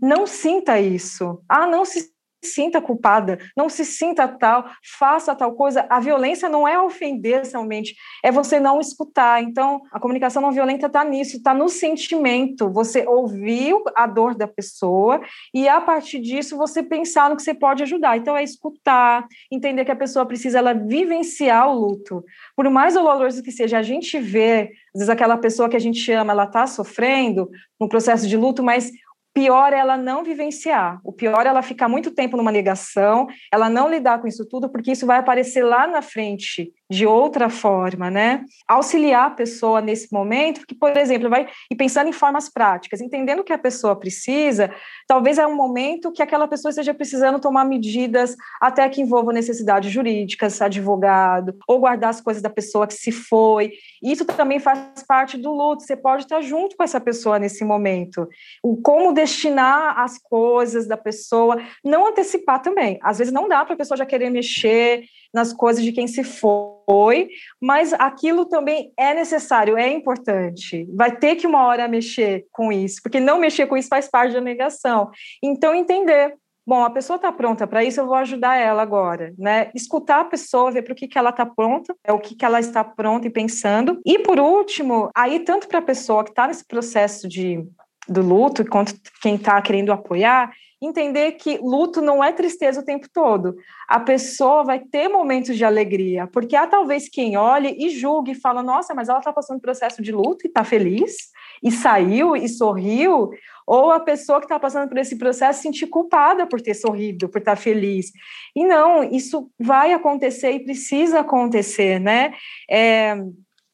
não 0.00 0.26
sinta 0.26 0.78
isso. 0.78 1.42
Ah, 1.48 1.66
não 1.66 1.84
se 1.84 2.12
sinta 2.42 2.80
culpada, 2.80 3.38
não 3.56 3.68
se 3.68 3.84
sinta 3.84 4.26
tal, 4.26 4.64
faça 4.98 5.34
tal 5.34 5.54
coisa. 5.54 5.86
A 5.88 6.00
violência 6.00 6.48
não 6.48 6.66
é 6.66 6.80
ofender 6.80 7.44
somente, 7.46 7.94
é 8.22 8.30
você 8.30 8.58
não 8.58 8.80
escutar. 8.80 9.42
Então, 9.42 9.82
a 9.92 10.00
comunicação 10.00 10.42
não 10.42 10.52
violenta 10.52 10.86
está 10.86 11.04
nisso, 11.04 11.36
está 11.36 11.52
no 11.54 11.68
sentimento. 11.68 12.70
Você 12.70 13.06
ouviu 13.06 13.82
a 13.94 14.06
dor 14.06 14.34
da 14.34 14.48
pessoa 14.48 15.20
e, 15.52 15.68
a 15.68 15.80
partir 15.80 16.20
disso, 16.20 16.56
você 16.56 16.82
pensar 16.82 17.30
no 17.30 17.36
que 17.36 17.42
você 17.42 17.54
pode 17.54 17.82
ajudar. 17.82 18.16
Então, 18.16 18.36
é 18.36 18.42
escutar, 18.42 19.26
entender 19.50 19.84
que 19.84 19.92
a 19.92 19.96
pessoa 19.96 20.26
precisa 20.26 20.58
ela 20.58 20.72
vivenciar 20.72 21.68
o 21.68 21.74
luto. 21.74 22.24
Por 22.56 22.68
mais 22.70 22.94
doloroso 22.94 23.42
que 23.42 23.52
seja, 23.52 23.78
a 23.78 23.82
gente 23.82 24.18
vê, 24.18 24.70
às 24.94 25.00
vezes, 25.00 25.08
aquela 25.08 25.36
pessoa 25.36 25.68
que 25.68 25.76
a 25.76 25.80
gente 25.80 26.10
ama, 26.12 26.32
ela 26.32 26.44
está 26.44 26.66
sofrendo 26.66 27.50
no 27.78 27.88
processo 27.88 28.26
de 28.26 28.36
luto, 28.36 28.62
mas 28.62 28.90
pior 29.32 29.72
é 29.72 29.78
ela 29.78 29.96
não 29.96 30.24
vivenciar. 30.24 31.00
O 31.04 31.12
pior 31.12 31.46
é 31.46 31.48
ela 31.48 31.62
ficar 31.62 31.88
muito 31.88 32.10
tempo 32.10 32.36
numa 32.36 32.52
negação, 32.52 33.26
ela 33.52 33.68
não 33.68 33.88
lidar 33.88 34.20
com 34.20 34.26
isso 34.26 34.46
tudo, 34.46 34.70
porque 34.70 34.92
isso 34.92 35.06
vai 35.06 35.18
aparecer 35.18 35.64
lá 35.64 35.86
na 35.86 36.02
frente 36.02 36.72
de 36.90 37.06
outra 37.06 37.48
forma, 37.48 38.10
né? 38.10 38.44
Auxiliar 38.66 39.28
a 39.28 39.30
pessoa 39.30 39.80
nesse 39.80 40.12
momento, 40.12 40.66
que, 40.66 40.74
por 40.74 40.96
exemplo, 40.96 41.30
vai 41.30 41.46
e 41.70 41.76
pensando 41.76 42.08
em 42.08 42.12
formas 42.12 42.48
práticas, 42.48 43.00
entendendo 43.00 43.40
o 43.40 43.44
que 43.44 43.52
a 43.52 43.58
pessoa 43.58 43.94
precisa, 43.94 44.74
talvez 45.06 45.38
é 45.38 45.46
um 45.46 45.54
momento 45.54 46.10
que 46.10 46.22
aquela 46.22 46.48
pessoa 46.48 46.70
esteja 46.70 46.92
precisando 46.92 47.38
tomar 47.38 47.64
medidas 47.64 48.34
até 48.60 48.88
que 48.88 49.00
envolvam 49.00 49.32
necessidades 49.32 49.90
jurídicas, 49.92 50.60
advogado, 50.60 51.56
ou 51.68 51.78
guardar 51.78 52.10
as 52.10 52.20
coisas 52.20 52.42
da 52.42 52.50
pessoa 52.50 52.88
que 52.88 52.94
se 52.94 53.12
foi. 53.12 53.72
Isso 54.02 54.24
também 54.24 54.58
faz 54.58 55.04
parte 55.06 55.38
do 55.38 55.52
luto. 55.52 55.84
Você 55.84 55.96
pode 55.96 56.24
estar 56.24 56.40
junto 56.40 56.76
com 56.76 56.82
essa 56.82 57.00
pessoa 57.00 57.38
nesse 57.38 57.64
momento. 57.64 58.28
O 58.64 58.76
como 58.82 59.12
destinar 59.12 59.96
as 59.96 60.18
coisas 60.18 60.88
da 60.88 60.96
pessoa, 60.96 61.56
não 61.84 62.08
antecipar 62.08 62.60
também. 62.60 62.98
Às 63.00 63.18
vezes 63.18 63.32
não 63.32 63.48
dá 63.48 63.64
para 63.64 63.74
a 63.74 63.78
pessoa 63.78 63.96
já 63.96 64.04
querer 64.04 64.30
mexer 64.30 65.04
nas 65.32 65.52
coisas 65.52 65.82
de 65.82 65.92
quem 65.92 66.06
se 66.06 66.24
foi, 66.24 67.28
mas 67.60 67.92
aquilo 67.92 68.46
também 68.46 68.92
é 68.96 69.14
necessário, 69.14 69.76
é 69.76 69.88
importante. 69.88 70.86
Vai 70.94 71.16
ter 71.16 71.36
que 71.36 71.46
uma 71.46 71.66
hora 71.66 71.88
mexer 71.88 72.46
com 72.52 72.72
isso, 72.72 73.00
porque 73.02 73.20
não 73.20 73.38
mexer 73.38 73.66
com 73.66 73.76
isso 73.76 73.88
faz 73.88 74.08
parte 74.08 74.34
da 74.34 74.40
negação. 74.40 75.10
Então, 75.42 75.74
entender. 75.74 76.34
Bom, 76.66 76.84
a 76.84 76.90
pessoa 76.90 77.16
está 77.16 77.32
pronta 77.32 77.66
para 77.66 77.82
isso, 77.82 78.00
eu 78.00 78.06
vou 78.06 78.14
ajudar 78.14 78.56
ela 78.56 78.82
agora, 78.82 79.34
né? 79.36 79.70
Escutar 79.74 80.20
a 80.20 80.24
pessoa, 80.24 80.70
ver 80.70 80.82
para 80.82 80.92
o 80.92 80.94
que, 80.94 81.08
que 81.08 81.18
ela 81.18 81.30
está 81.30 81.44
pronta, 81.44 81.96
é 82.04 82.12
o 82.12 82.18
que, 82.20 82.36
que 82.36 82.44
ela 82.44 82.60
está 82.60 82.84
pronta 82.84 83.26
e 83.26 83.30
pensando. 83.30 84.00
E 84.06 84.18
por 84.20 84.38
último, 84.38 85.10
aí 85.16 85.40
tanto 85.40 85.66
para 85.66 85.80
a 85.80 85.82
pessoa 85.82 86.22
que 86.22 86.30
está 86.30 86.46
nesse 86.46 86.64
processo 86.64 87.26
de 87.26 87.66
do 88.10 88.22
luto, 88.22 88.64
quanto 88.64 88.92
quem 89.22 89.36
está 89.36 89.62
querendo 89.62 89.92
apoiar, 89.92 90.50
entender 90.82 91.32
que 91.32 91.58
luto 91.58 92.02
não 92.02 92.24
é 92.24 92.32
tristeza 92.32 92.80
o 92.80 92.84
tempo 92.84 93.06
todo. 93.12 93.54
A 93.86 94.00
pessoa 94.00 94.64
vai 94.64 94.80
ter 94.80 95.08
momentos 95.08 95.56
de 95.56 95.64
alegria, 95.64 96.26
porque 96.26 96.56
há 96.56 96.66
talvez 96.66 97.08
quem 97.08 97.36
olhe 97.36 97.76
e 97.78 97.88
julgue 97.90 98.32
e 98.32 98.40
fala: 98.40 98.64
nossa, 98.64 98.94
mas 98.94 99.08
ela 99.08 99.18
está 99.18 99.32
passando 99.32 99.58
um 99.58 99.60
processo 99.60 100.02
de 100.02 100.10
luto 100.10 100.44
e 100.44 100.48
está 100.48 100.64
feliz, 100.64 101.30
e 101.62 101.70
saiu 101.70 102.34
e 102.34 102.48
sorriu. 102.48 103.30
Ou 103.64 103.92
a 103.92 104.00
pessoa 104.00 104.40
que 104.40 104.46
está 104.46 104.58
passando 104.58 104.88
por 104.88 104.98
esse 104.98 105.16
processo 105.16 105.58
se 105.58 105.62
sentir 105.62 105.86
culpada 105.86 106.44
por 106.48 106.60
ter 106.60 106.74
sorrido, 106.74 107.28
por 107.28 107.38
estar 107.38 107.54
tá 107.54 107.56
feliz. 107.56 108.10
E 108.56 108.66
não, 108.66 109.04
isso 109.04 109.48
vai 109.56 109.92
acontecer 109.92 110.50
e 110.50 110.64
precisa 110.64 111.20
acontecer, 111.20 112.00
né? 112.00 112.32
É, 112.68 113.14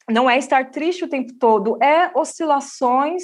não 0.07 0.29
é 0.29 0.37
estar 0.37 0.69
triste 0.69 1.03
o 1.03 1.09
tempo 1.09 1.33
todo, 1.39 1.81
é 1.81 2.11
oscilações 2.13 3.23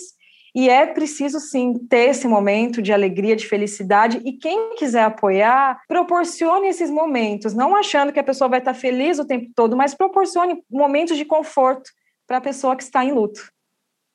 e 0.56 0.70
é 0.70 0.86
preciso, 0.86 1.40
sim, 1.40 1.74
ter 1.90 2.10
esse 2.10 2.28
momento 2.28 2.82
de 2.82 2.94
alegria, 2.94 3.36
de 3.36 3.48
felicidade. 3.48 4.22
E 4.24 4.34
quem 4.34 4.76
quiser 4.76 5.04
apoiar, 5.04 5.82
proporcione 5.88 6.68
esses 6.68 6.92
momentos, 6.92 7.54
não 7.54 7.76
achando 7.76 8.14
que 8.14 8.20
a 8.20 8.24
pessoa 8.24 8.48
vai 8.48 8.60
estar 8.60 8.76
feliz 8.76 9.18
o 9.18 9.26
tempo 9.26 9.50
todo, 9.56 9.76
mas 9.76 9.96
proporcione 9.96 10.64
momentos 10.70 11.18
de 11.18 11.26
conforto 11.26 11.90
para 12.28 12.38
a 12.38 12.42
pessoa 12.42 12.76
que 12.76 12.84
está 12.84 13.04
em 13.04 13.12
luto. 13.12 13.52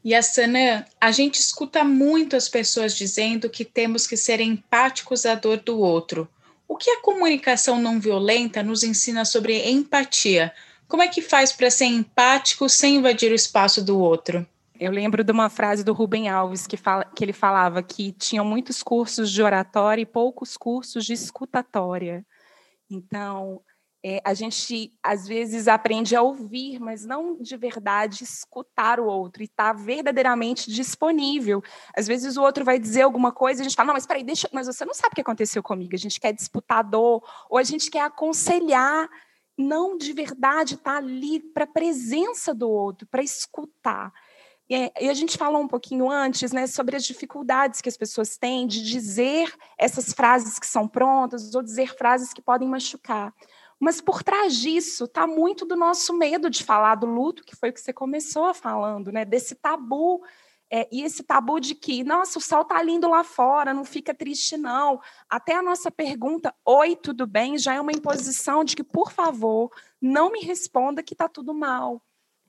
E 0.04 0.14
a 0.14 0.23
Sanã, 0.23 0.85
a 1.00 1.11
gente 1.11 1.40
escuta 1.40 1.83
muito 1.83 2.37
as 2.37 2.49
pessoas 2.49 2.97
dizendo 2.97 3.50
que 3.50 3.64
temos 3.64 4.07
que 4.07 4.16
ser 4.16 4.40
empáticos 4.40 5.26
à 5.26 5.35
dor 5.35 5.57
do 5.57 5.80
outro. 5.80 6.28
O 6.68 6.76
que 6.76 6.88
a 6.88 7.02
comunicação 7.02 7.80
não 7.80 7.99
violenta 7.99 8.62
nos 8.62 8.85
ensina 8.85 9.25
sobre 9.25 9.68
empatia? 9.68 10.52
Como 10.87 11.02
é 11.02 11.09
que 11.09 11.21
faz 11.21 11.52
para 11.52 11.68
ser 11.68 11.87
empático 11.87 12.68
sem 12.68 12.97
invadir 12.97 13.33
o 13.33 13.35
espaço 13.35 13.85
do 13.85 13.99
outro? 13.99 14.47
Eu 14.78 14.92
lembro 14.92 15.25
de 15.25 15.32
uma 15.32 15.50
frase 15.50 15.82
do 15.82 15.92
Rubem 15.92 16.28
Alves 16.28 16.64
que, 16.64 16.76
fala, 16.76 17.04
que 17.04 17.25
ele 17.25 17.32
falava 17.32 17.82
que 17.82 18.12
tinham 18.12 18.44
muitos 18.44 18.80
cursos 18.80 19.28
de 19.30 19.42
oratória 19.42 20.02
e 20.02 20.06
poucos 20.06 20.56
cursos 20.56 21.04
de 21.04 21.12
escutatória. 21.12 22.25
Então, 22.88 23.61
é, 24.04 24.20
a 24.25 24.32
gente 24.35 24.92
às 25.02 25.26
vezes 25.26 25.66
aprende 25.66 26.14
a 26.14 26.23
ouvir, 26.23 26.78
mas 26.78 27.04
não 27.04 27.42
de 27.42 27.56
verdade 27.56 28.23
escutar 28.23 29.00
o 29.00 29.06
outro 29.06 29.42
e 29.42 29.47
estar 29.47 29.75
tá 29.75 29.80
verdadeiramente 29.80 30.70
disponível. 30.70 31.61
Às 31.97 32.06
vezes 32.06 32.37
o 32.37 32.42
outro 32.42 32.64
vai 32.64 32.78
dizer 32.78 33.02
alguma 33.02 33.32
coisa 33.32 33.61
e 33.61 33.62
a 33.62 33.64
gente 33.64 33.75
fala, 33.75 33.88
não, 33.88 33.94
mas 33.94 34.06
peraí, 34.06 34.23
deixa, 34.23 34.49
mas 34.52 34.68
você 34.68 34.85
não 34.85 34.94
sabe 34.94 35.12
o 35.12 35.14
que 35.16 35.20
aconteceu 35.20 35.61
comigo. 35.61 35.97
A 35.97 35.99
gente 35.99 36.20
quer 36.20 36.32
disputar 36.32 36.85
dor, 36.85 37.20
ou 37.50 37.58
a 37.58 37.64
gente 37.64 37.90
quer 37.90 38.02
aconselhar, 38.02 39.08
não 39.58 39.99
de 39.99 40.12
verdade 40.12 40.75
estar 40.75 40.92
tá 40.92 40.99
ali 40.99 41.40
para 41.40 41.64
a 41.64 41.66
presença 41.66 42.54
do 42.54 42.70
outro, 42.70 43.08
para 43.08 43.25
escutar. 43.25 44.12
É, 44.70 45.04
e 45.04 45.08
a 45.08 45.14
gente 45.14 45.38
falou 45.38 45.62
um 45.62 45.68
pouquinho 45.68 46.10
antes 46.10 46.52
né, 46.52 46.66
sobre 46.66 46.94
as 46.94 47.04
dificuldades 47.04 47.80
que 47.80 47.88
as 47.88 47.96
pessoas 47.96 48.37
têm 48.37 48.66
de 48.66 48.82
dizer 48.82 49.50
essas 49.78 50.12
frases 50.12 50.58
que 50.58 50.66
são 50.66 50.87
prontas 50.87 51.54
ou 51.54 51.62
dizer 51.62 51.96
frases 51.96 52.34
que 52.34 52.42
podem 52.42 52.68
machucar. 52.68 53.32
Mas 53.80 54.00
por 54.00 54.22
trás 54.22 54.56
disso 54.56 55.04
está 55.04 55.26
muito 55.26 55.64
do 55.64 55.76
nosso 55.76 56.12
medo 56.12 56.50
de 56.50 56.64
falar 56.64 56.96
do 56.96 57.06
luto, 57.06 57.44
que 57.44 57.56
foi 57.56 57.70
o 57.70 57.72
que 57.72 57.80
você 57.80 57.92
começou 57.92 58.52
falando, 58.52 59.12
né? 59.12 59.25
Desse 59.25 59.54
tabu. 59.54 60.22
É, 60.70 60.87
e 60.92 61.02
esse 61.02 61.22
tabu 61.22 61.58
de 61.60 61.75
que, 61.75 62.04
nossa, 62.04 62.38
o 62.38 62.42
sol 62.42 62.60
está 62.60 62.82
lindo 62.82 63.08
lá 63.08 63.25
fora, 63.25 63.72
não 63.72 63.87
fica 63.87 64.12
triste, 64.12 64.56
não. 64.58 65.00
Até 65.30 65.54
a 65.54 65.62
nossa 65.62 65.90
pergunta, 65.90 66.54
oi, 66.62 66.94
tudo 66.94 67.26
bem, 67.26 67.56
já 67.56 67.72
é 67.72 67.80
uma 67.80 67.92
imposição 67.92 68.62
de 68.62 68.76
que, 68.76 68.84
por 68.84 69.10
favor, 69.10 69.70
não 69.98 70.30
me 70.30 70.40
responda 70.40 71.02
que 71.02 71.14
está 71.14 71.26
tudo 71.26 71.54
mal. 71.54 72.02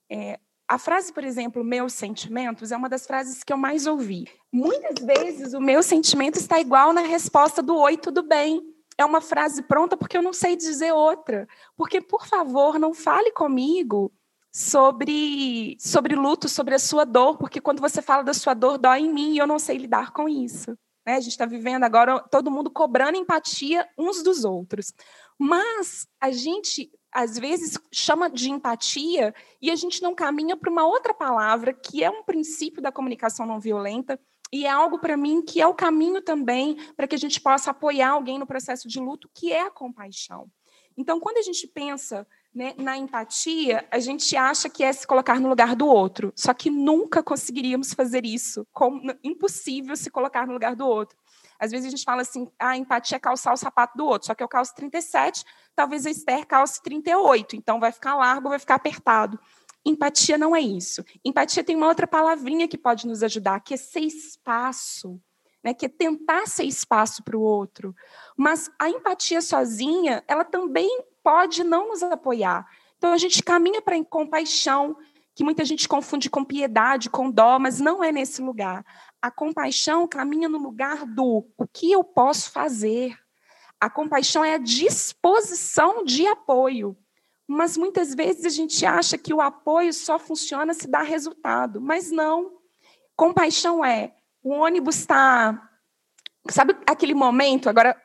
É, 0.10 0.38
a 0.70 0.78
frase, 0.78 1.12
por 1.12 1.24
exemplo, 1.24 1.64
meus 1.64 1.94
sentimentos, 1.94 2.72
é 2.72 2.78
uma 2.78 2.88
das 2.88 3.08
frases 3.08 3.44
que 3.44 3.52
eu 3.52 3.58
mais 3.58 3.88
ouvi. 3.88 4.28
Muitas 4.54 5.04
vezes 5.04 5.56
o 5.56 5.60
meu 5.60 5.82
sentimento 5.82 6.38
está 6.38 6.60
igual 6.60 6.94
na 6.94 7.02
resposta 7.02 7.64
do 7.64 7.76
oi, 7.76 7.98
tudo 7.98 8.22
bem. 8.22 8.62
É 8.96 9.04
uma 9.04 9.20
frase 9.20 9.64
pronta 9.64 9.98
porque 9.98 10.16
eu 10.16 10.22
não 10.22 10.32
sei 10.32 10.56
dizer 10.56 10.92
outra. 10.92 11.48
Porque, 11.76 12.00
por 12.00 12.28
favor, 12.28 12.78
não 12.78 12.94
fale 12.94 13.32
comigo 13.32 14.14
sobre, 14.54 15.76
sobre 15.80 16.16
luto, 16.16 16.48
sobre 16.48 16.76
a 16.76 16.80
sua 16.80 17.04
dor, 17.04 17.40
porque 17.40 17.60
quando 17.60 17.80
você 17.80 18.00
fala 18.00 18.22
da 18.22 18.34
sua 18.36 18.54
dor, 18.54 18.78
dói 18.78 19.00
em 19.00 19.12
mim 19.12 19.34
e 19.34 19.38
eu 19.40 19.48
não 19.48 19.58
sei 19.58 19.76
lidar 19.76 20.12
com 20.12 20.30
isso. 20.30 20.78
Né? 21.04 21.16
A 21.16 21.20
gente 21.20 21.32
está 21.32 21.48
vivendo 21.48 21.84
agora 21.84 22.20
todo 22.30 22.52
mundo 22.52 22.70
cobrando 22.70 23.18
empatia 23.18 23.88
uns 23.98 24.22
dos 24.22 24.46
outros. 24.46 24.94
Mas 25.40 26.06
a 26.22 26.30
gente 26.30 26.92
às 27.12 27.38
vezes 27.38 27.78
chama 27.92 28.30
de 28.30 28.50
empatia 28.50 29.34
e 29.62 29.72
a 29.72 29.76
gente 29.76 30.02
não 30.02 30.14
caminha 30.14 30.56
para 30.56 30.70
uma 30.70 30.86
outra 30.86 31.14
palavra 31.14 31.74
que 31.74 32.04
é 32.04 32.10
um 32.10 32.24
princípio 32.24 32.82
da 32.82 32.92
comunicação 32.92 33.46
não 33.46 33.60
violenta 33.60 34.20
e 34.52 34.66
é 34.66 34.70
algo 34.70 35.00
para 35.00 35.16
mim 35.16 35.42
que 35.42 35.62
é 35.62 35.68
o 35.68 35.74
caminho 35.74 36.22
também 36.22 36.76
para 36.96 37.08
que 37.08 37.16
a 37.16 37.20
gente 37.20 37.40
possa 37.40 37.72
apoiar 37.72 38.10
alguém 38.10 38.40
no 38.40 38.48
processo 38.48 38.88
de 38.88 39.00
luto, 39.00 39.30
que 39.34 39.52
é 39.52 39.62
a 39.62 39.72
compaixão. 39.72 40.50
Então, 40.98 41.20
quando 41.20 41.38
a 41.38 41.42
gente 41.42 41.68
pensa 41.68 42.28
né, 42.54 42.74
na 42.78 42.98
empatia, 42.98 43.88
a 43.92 44.00
gente 44.00 44.36
acha 44.36 44.70
que 44.70 44.84
é 44.84 44.92
se 44.92 45.08
colocar 45.08 45.40
no 45.40 45.48
lugar 45.48 45.76
do 45.76 45.88
outro, 45.88 46.34
só 46.36 46.54
que 46.54 46.70
nunca 46.70 47.24
conseguiríamos 47.24 47.94
fazer 47.94 48.26
isso, 48.26 48.68
como 48.74 49.02
impossível 49.24 49.96
se 49.96 50.10
colocar 50.10 50.46
no 50.48 50.54
lugar 50.54 50.76
do 50.76 50.86
outro. 50.86 51.18
Às 51.60 51.72
vezes 51.72 51.88
a 51.88 51.90
gente 51.90 52.04
fala 52.04 52.22
assim, 52.22 52.50
a 52.58 52.70
ah, 52.70 52.78
empatia 52.78 53.18
é 53.18 53.20
calçar 53.20 53.54
o 53.54 53.58
sapato 53.58 53.98
do 53.98 54.06
outro, 54.06 54.28
só 54.28 54.34
que 54.34 54.42
eu 54.42 54.48
calço 54.48 54.74
37, 54.76 55.44
talvez 55.76 56.06
a 56.06 56.10
Esther 56.10 56.48
calce 56.48 56.82
38, 56.82 57.56
então 57.56 57.80
vai 57.80 57.92
ficar 57.92 58.16
largo, 58.16 58.50
vai 58.50 58.60
ficar 58.60 58.76
apertado. 58.76 59.40
Empatia 59.86 60.38
não 60.38 60.56
é 60.56 60.62
isso. 60.62 61.04
Empatia 61.24 61.64
tem 61.64 61.76
uma 61.76 61.88
outra 61.88 62.08
palavrinha 62.08 62.68
que 62.68 62.78
pode 62.78 63.08
nos 63.08 63.24
ajudar, 63.24 63.60
que 63.62 63.74
é 63.74 63.78
ser 63.78 64.02
espaço, 64.02 65.20
né? 65.64 65.74
que 65.74 65.86
é 65.86 65.90
tentar 65.90 66.48
ser 66.48 66.64
espaço 66.64 67.24
para 67.24 67.38
o 67.38 67.42
outro. 67.42 67.96
Mas 68.38 68.70
a 68.78 68.90
empatia 68.90 69.42
sozinha, 69.42 70.24
ela 70.28 70.44
também 70.44 71.04
pode 71.24 71.64
não 71.64 71.90
nos 71.90 72.04
apoiar. 72.04 72.68
Então 72.98 73.14
a 73.14 73.18
gente 73.18 73.42
caminha 73.42 73.82
para 73.82 73.96
a 73.96 74.04
compaixão, 74.04 74.98
que 75.40 75.44
muita 75.46 75.64
gente 75.64 75.88
confunde 75.88 76.30
com 76.30 76.44
piedade, 76.44 77.10
com 77.10 77.32
dó, 77.32 77.58
mas 77.58 77.80
não 77.80 78.04
é 78.04 78.12
nesse 78.12 78.42
lugar. 78.42 78.86
A 79.22 79.32
compaixão 79.32 80.06
caminha 80.06 80.50
no 80.50 80.58
lugar 80.58 81.06
do 81.06 81.48
o 81.58 81.66
que 81.66 81.90
eu 81.90 82.04
posso 82.04 82.52
fazer. 82.52 83.18
A 83.80 83.90
compaixão 83.90 84.44
é 84.44 84.56
a 84.56 84.58
disposição 84.58 86.04
de 86.04 86.28
apoio. 86.28 86.94
Mas 87.48 87.78
muitas 87.78 88.14
vezes 88.14 88.44
a 88.44 88.50
gente 88.50 88.86
acha 88.86 89.18
que 89.18 89.34
o 89.34 89.40
apoio 89.40 89.94
só 89.94 90.20
funciona 90.20 90.74
se 90.74 90.90
dá 90.90 91.04
resultado, 91.04 91.80
mas 91.80 92.12
não. 92.12 92.58
Compaixão 93.16 93.86
é 93.86 94.16
o 94.44 94.50
ônibus 94.50 94.98
está 94.98 95.69
Sabe 96.52 96.76
aquele 96.88 97.14
momento, 97.14 97.70
agora 97.70 97.96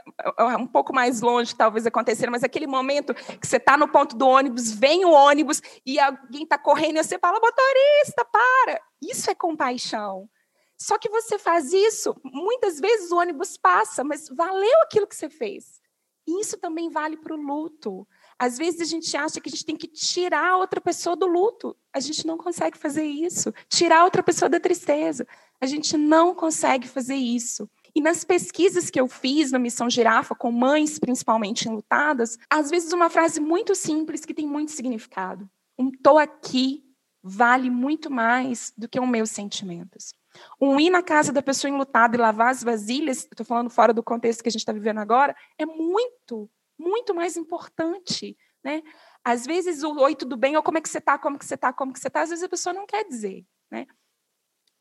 um 0.59 0.67
pouco 0.67 0.95
mais 0.95 1.21
longe 1.21 1.55
talvez 1.55 1.87
acontecer, 1.87 2.29
mas 2.31 2.45
aquele 2.45 2.67
momento 2.67 3.15
que 3.15 3.47
você 3.47 3.57
está 3.57 3.77
no 3.77 3.89
ponto 3.89 4.17
do 4.17 4.27
ônibus, 4.27 4.71
vem 4.71 5.05
o 5.05 5.11
ônibus 5.11 5.63
e 5.85 5.99
alguém 5.99 6.43
está 6.43 6.59
correndo 6.59 6.99
e 6.99 7.05
você 7.05 7.19
fala, 7.19 7.41
motorista, 7.41 8.25
para. 8.25 8.81
Isso 9.03 9.31
é 9.31 9.35
compaixão. 9.35 10.29
Só 10.77 10.99
que 10.99 11.09
você 11.09 11.39
faz 11.39 11.73
isso, 11.73 12.15
muitas 12.25 12.81
vezes 12.81 13.11
o 13.11 13.17
ônibus 13.17 13.57
passa, 13.57 14.05
mas 14.05 14.29
valeu 14.29 14.83
aquilo 14.83 15.07
que 15.07 15.17
você 15.17 15.31
fez. 15.31 15.81
E 16.27 16.41
isso 16.41 16.57
também 16.59 16.91
vale 16.91 17.17
para 17.17 17.35
o 17.35 17.41
luto. 17.41 18.07
Às 18.39 18.59
vezes 18.59 18.81
a 18.81 18.85
gente 18.85 19.15
acha 19.17 19.41
que 19.41 19.49
a 19.49 19.53
gente 19.53 19.65
tem 19.65 19.77
que 19.77 19.87
tirar 19.87 20.57
outra 20.57 20.81
pessoa 20.81 21.15
do 21.15 21.27
luto. 21.27 21.77
A 21.93 22.01
gente 22.01 22.27
não 22.27 22.39
consegue 22.39 22.79
fazer 22.79 23.05
isso. 23.05 23.53
Tirar 23.69 24.05
outra 24.05 24.23
pessoa 24.23 24.49
da 24.49 24.59
tristeza. 24.59 25.27
A 25.61 25.67
gente 25.67 25.97
não 25.97 26.35
consegue 26.35 26.89
fazer 26.89 27.15
isso. 27.15 27.69
E 27.95 28.01
nas 28.01 28.25
pesquisas 28.25 28.91
que 28.91 29.01
eu 29.01 29.07
fiz 29.07 29.53
na 29.53 29.59
Missão 29.59 29.89
Girafa, 29.89 30.35
com 30.35 30.51
mães 30.51 30.99
principalmente 30.99 31.69
enlutadas, 31.69 32.37
às 32.51 32.71
vezes 32.71 32.93
uma 32.93 33.09
frase 33.09 33.41
muito 33.41 33.75
simples 33.75 34.25
que 34.25 34.35
tem 34.35 34.47
muito 34.47 34.73
significado. 34.73 35.49
Um 35.79 35.91
tô 35.91 36.19
aqui 36.19 36.85
vale 37.23 37.71
muito 37.71 38.11
mais 38.11 38.73
do 38.77 38.89
que 38.89 39.01
os 39.01 39.09
meus 39.09 39.31
sentimentos. 39.31 40.13
Um 40.61 40.79
ir 40.81 40.91
na 40.91 41.03
casa 41.03 41.33
da 41.33 41.41
pessoa 41.41 41.71
enlutada 41.71 42.17
e 42.17 42.21
lavar 42.21 42.51
as 42.51 42.63
vasilhas, 42.63 43.19
estou 43.19 43.47
falando 43.47 43.71
fora 43.71 43.95
do 43.95 44.03
contexto 44.03 44.43
que 44.43 44.49
a 44.49 44.53
gente 44.53 44.61
está 44.61 44.73
vivendo 44.73 44.99
agora, 44.99 45.35
é 45.57 45.65
muito, 45.65 46.51
muito 46.79 47.15
mais 47.15 47.37
importante. 47.37 48.37
Né? 48.63 48.83
Às 49.23 49.47
vezes 49.47 49.83
o 49.83 49.97
oi, 50.01 50.15
tudo 50.15 50.37
bem, 50.37 50.57
ou 50.57 50.63
como 50.63 50.79
é 50.79 50.81
que 50.81 50.89
você 50.89 50.99
está, 50.99 51.17
como 51.17 51.39
que 51.39 51.47
você 51.47 51.55
está, 51.55 51.73
como 51.73 51.93
que 51.93 52.01
você 52.01 52.09
está, 52.09 52.23
às 52.23 52.31
vezes 52.31 52.45
a 52.45 52.49
pessoa 52.49 52.75
não 52.75 52.87
quer 52.87 53.05
dizer. 53.05 53.47
Né? 53.71 53.87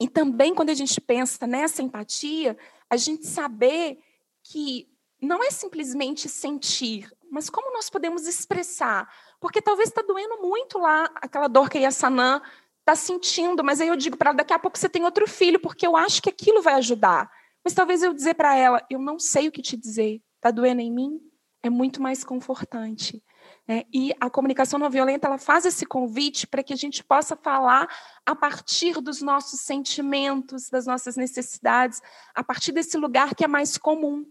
E 0.02 0.10
também 0.10 0.54
quando 0.54 0.70
a 0.70 0.74
gente 0.74 1.00
pensa 1.00 1.48
nessa 1.48 1.82
empatia, 1.82 2.58
a 2.94 2.98
gente 2.98 3.26
saber 3.26 4.00
que 4.44 4.88
não 5.22 5.44
é 5.44 5.50
simplesmente 5.50 6.28
sentir, 6.30 7.12
mas 7.32 7.50
como 7.50 7.74
nós 7.74 7.90
podemos 7.90 8.28
expressar. 8.28 9.12
Porque 9.40 9.62
talvez 9.62 9.90
está 9.90 10.02
doendo 10.02 10.42
muito 10.42 10.78
lá 10.78 11.10
aquela 11.16 11.48
dor 11.48 11.70
que 11.70 11.78
a 11.78 11.82
Yassanã 11.82 12.42
está 12.80 12.96
sentindo, 12.96 13.64
mas 13.64 13.80
aí 13.80 13.88
eu 13.88 13.96
digo 13.96 14.18
para 14.18 14.30
ela, 14.30 14.38
daqui 14.38 14.54
a 14.54 14.60
pouco 14.60 14.78
você 14.78 14.90
tem 14.90 15.04
outro 15.04 15.28
filho, 15.28 15.60
porque 15.60 15.88
eu 15.88 15.96
acho 15.96 16.22
que 16.22 16.30
aquilo 16.30 16.62
vai 16.62 16.76
ajudar. 16.76 17.32
Mas 17.64 17.74
talvez 17.74 18.04
eu 18.04 18.14
dizer 18.14 18.34
para 18.36 18.56
ela, 18.56 18.86
eu 18.90 19.00
não 19.00 19.18
sei 19.18 19.48
o 19.48 19.52
que 19.52 19.62
te 19.62 19.78
dizer, 19.78 20.22
está 20.36 20.52
doendo 20.52 20.82
em 20.82 20.92
mim? 20.92 21.20
É 21.64 21.70
muito 21.70 22.02
mais 22.02 22.24
confortante. 22.24 23.24
É, 23.68 23.86
e 23.94 24.14
a 24.20 24.30
comunicação 24.30 24.78
não 24.78 24.90
violenta 24.90 25.28
ela 25.28 25.38
faz 25.38 25.66
esse 25.66 25.86
convite 25.86 26.46
para 26.46 26.62
que 26.62 26.74
a 26.74 26.76
gente 26.76 27.02
possa 27.04 27.36
falar 27.36 27.88
a 28.26 28.36
partir 28.36 29.00
dos 29.02 29.22
nossos 29.22 29.62
sentimentos, 29.62 30.70
das 30.70 30.86
nossas 30.86 31.16
necessidades, 31.16 32.02
a 32.36 32.44
partir 32.44 32.74
desse 32.74 32.98
lugar 32.98 33.34
que 33.34 33.46
é 33.46 33.48
mais 33.48 33.78
comum. 33.78 34.26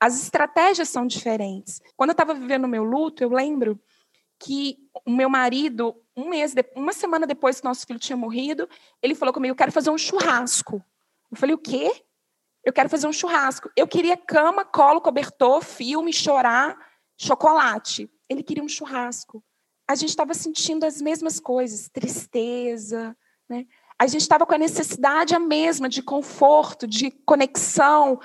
As 0.00 0.22
estratégias 0.22 0.88
são 0.88 1.06
diferentes. 1.06 1.82
Quando 1.96 2.10
eu 2.10 2.12
estava 2.12 2.32
vivendo 2.32 2.64
o 2.64 2.68
meu 2.68 2.84
luto, 2.84 3.22
eu 3.22 3.28
lembro 3.28 3.78
que 4.38 4.78
o 5.04 5.10
meu 5.10 5.28
marido, 5.28 5.94
um 6.16 6.28
mês, 6.28 6.54
de, 6.54 6.64
uma 6.74 6.92
semana 6.92 7.26
depois 7.26 7.60
que 7.60 7.66
nosso 7.66 7.86
filho 7.86 7.98
tinha 7.98 8.16
morrido, 8.16 8.68
ele 9.02 9.14
falou 9.14 9.34
comigo: 9.34 9.52
eu 9.52 9.56
quero 9.56 9.72
fazer 9.72 9.90
um 9.90 9.98
churrasco. 9.98 10.82
Eu 11.30 11.36
falei: 11.36 11.54
o 11.54 11.58
quê? 11.58 11.90
Eu 12.68 12.72
quero 12.74 12.90
fazer 12.90 13.06
um 13.08 13.12
churrasco. 13.14 13.70
Eu 13.74 13.88
queria 13.88 14.14
cama, 14.14 14.62
colo, 14.62 15.00
cobertor, 15.00 15.64
filme, 15.64 16.12
chorar, 16.12 16.76
chocolate. 17.16 18.10
Ele 18.28 18.42
queria 18.42 18.62
um 18.62 18.68
churrasco. 18.68 19.42
A 19.88 19.94
gente 19.94 20.10
estava 20.10 20.34
sentindo 20.34 20.84
as 20.84 21.00
mesmas 21.00 21.40
coisas, 21.40 21.88
tristeza, 21.88 23.16
né? 23.48 23.64
A 23.98 24.06
gente 24.06 24.20
estava 24.20 24.44
com 24.44 24.54
a 24.54 24.58
necessidade 24.58 25.34
a 25.34 25.38
mesma 25.38 25.88
de 25.88 26.02
conforto, 26.02 26.86
de 26.86 27.10
conexão, 27.10 28.20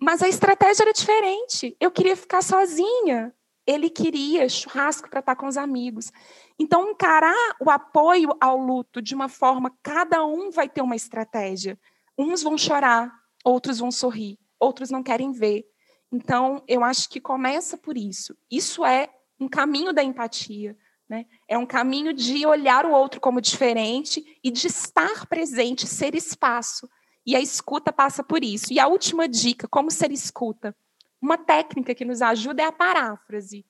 mas 0.00 0.22
a 0.22 0.28
estratégia 0.28 0.84
era 0.84 0.92
diferente. 0.92 1.76
Eu 1.80 1.90
queria 1.90 2.16
ficar 2.16 2.44
sozinha. 2.44 3.34
Ele 3.66 3.90
queria 3.90 4.48
churrasco 4.48 5.10
para 5.10 5.18
estar 5.18 5.34
com 5.34 5.48
os 5.48 5.56
amigos. 5.56 6.12
Então, 6.60 6.90
encarar 6.90 7.56
o 7.60 7.68
apoio 7.72 8.30
ao 8.40 8.56
luto 8.56 9.02
de 9.02 9.16
uma 9.16 9.28
forma, 9.28 9.76
cada 9.82 10.24
um 10.24 10.48
vai 10.52 10.68
ter 10.68 10.80
uma 10.80 10.94
estratégia. 10.94 11.76
Uns 12.16 12.40
vão 12.40 12.56
chorar, 12.56 13.12
outros 13.48 13.78
vão 13.78 13.90
sorrir, 13.90 14.38
outros 14.58 14.90
não 14.90 15.02
querem 15.02 15.32
ver. 15.32 15.64
Então, 16.12 16.62
eu 16.66 16.84
acho 16.84 17.08
que 17.08 17.20
começa 17.20 17.76
por 17.76 17.96
isso. 17.96 18.36
Isso 18.50 18.84
é 18.84 19.08
um 19.40 19.48
caminho 19.48 19.92
da 19.92 20.02
empatia. 20.02 20.76
Né? 21.08 21.24
É 21.46 21.56
um 21.56 21.64
caminho 21.64 22.12
de 22.12 22.46
olhar 22.46 22.84
o 22.84 22.92
outro 22.92 23.20
como 23.20 23.40
diferente 23.40 24.38
e 24.44 24.50
de 24.50 24.66
estar 24.66 25.26
presente, 25.26 25.86
ser 25.86 26.14
espaço. 26.14 26.88
E 27.24 27.34
a 27.34 27.40
escuta 27.40 27.92
passa 27.92 28.22
por 28.22 28.44
isso. 28.44 28.72
E 28.72 28.78
a 28.78 28.86
última 28.86 29.26
dica, 29.26 29.66
como 29.66 29.90
ser 29.90 30.12
escuta? 30.12 30.76
Uma 31.20 31.38
técnica 31.38 31.94
que 31.94 32.04
nos 32.04 32.20
ajuda 32.20 32.62
é 32.62 32.66
a 32.66 32.72
paráfrase. 32.72 33.64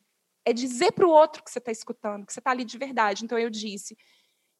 É 0.44 0.53
dizer 0.53 0.92
para 0.92 1.07
o 1.07 1.11
outro 1.11 1.42
que 1.44 1.50
você 1.50 1.59
está 1.59 1.70
escutando, 1.70 2.26
que 2.26 2.33
você 2.33 2.40
está 2.40 2.50
ali 2.50 2.64
de 2.64 2.79
verdade. 2.79 3.24
Então 3.24 3.38
eu 3.38 3.50
disse: 3.50 3.96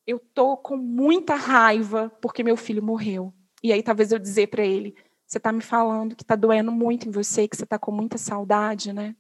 eu 0.07 0.19
estou 0.19 0.57
com 0.57 0.77
muita 0.77 1.35
raiva 1.35 2.11
porque 2.21 2.43
meu 2.43 2.57
filho 2.57 2.83
morreu. 2.83 3.33
E 3.63 3.73
aí 3.73 3.83
talvez 3.83 4.13
eu 4.13 4.19
dizer 4.19 4.49
para 4.49 4.65
ele: 4.65 4.95
você 5.29 5.37
está 5.37 5.53
me 5.53 5.61
falando 5.61 6.17
que 6.17 6.23
está 6.23 6.35
doendo 6.35 6.73
muito 6.73 7.07
em 7.07 7.11
você, 7.11 7.47
que 7.47 7.55
você 7.55 7.65
está 7.65 7.79
com 7.79 7.93
muita 7.93 8.17
saudade, 8.17 8.95
né? 8.95 9.15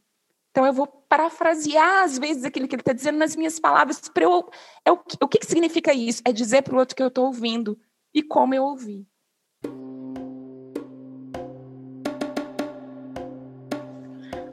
Então 0.50 0.64
eu 0.64 0.72
vou 0.72 0.86
parafrasear 0.86 2.02
às 2.02 2.18
vezes 2.18 2.44
aquilo 2.44 2.66
que 2.66 2.74
ele 2.74 2.80
está 2.80 2.94
dizendo 2.94 3.18
nas 3.18 3.36
minhas 3.36 3.60
palavras 3.60 4.00
para 4.08 4.24
eu. 4.24 4.48
É 4.86 4.90
o, 4.90 4.98
o 5.20 5.28
que, 5.28 5.38
que 5.38 5.46
significa 5.46 5.92
isso? 5.92 6.22
É 6.24 6.32
dizer 6.32 6.62
para 6.62 6.74
o 6.74 6.78
outro 6.78 6.96
que 6.96 7.02
eu 7.02 7.08
estou 7.08 7.26
ouvindo 7.26 7.78
e 8.14 8.22
como 8.22 8.54
eu 8.54 8.64
ouvi. 8.64 9.06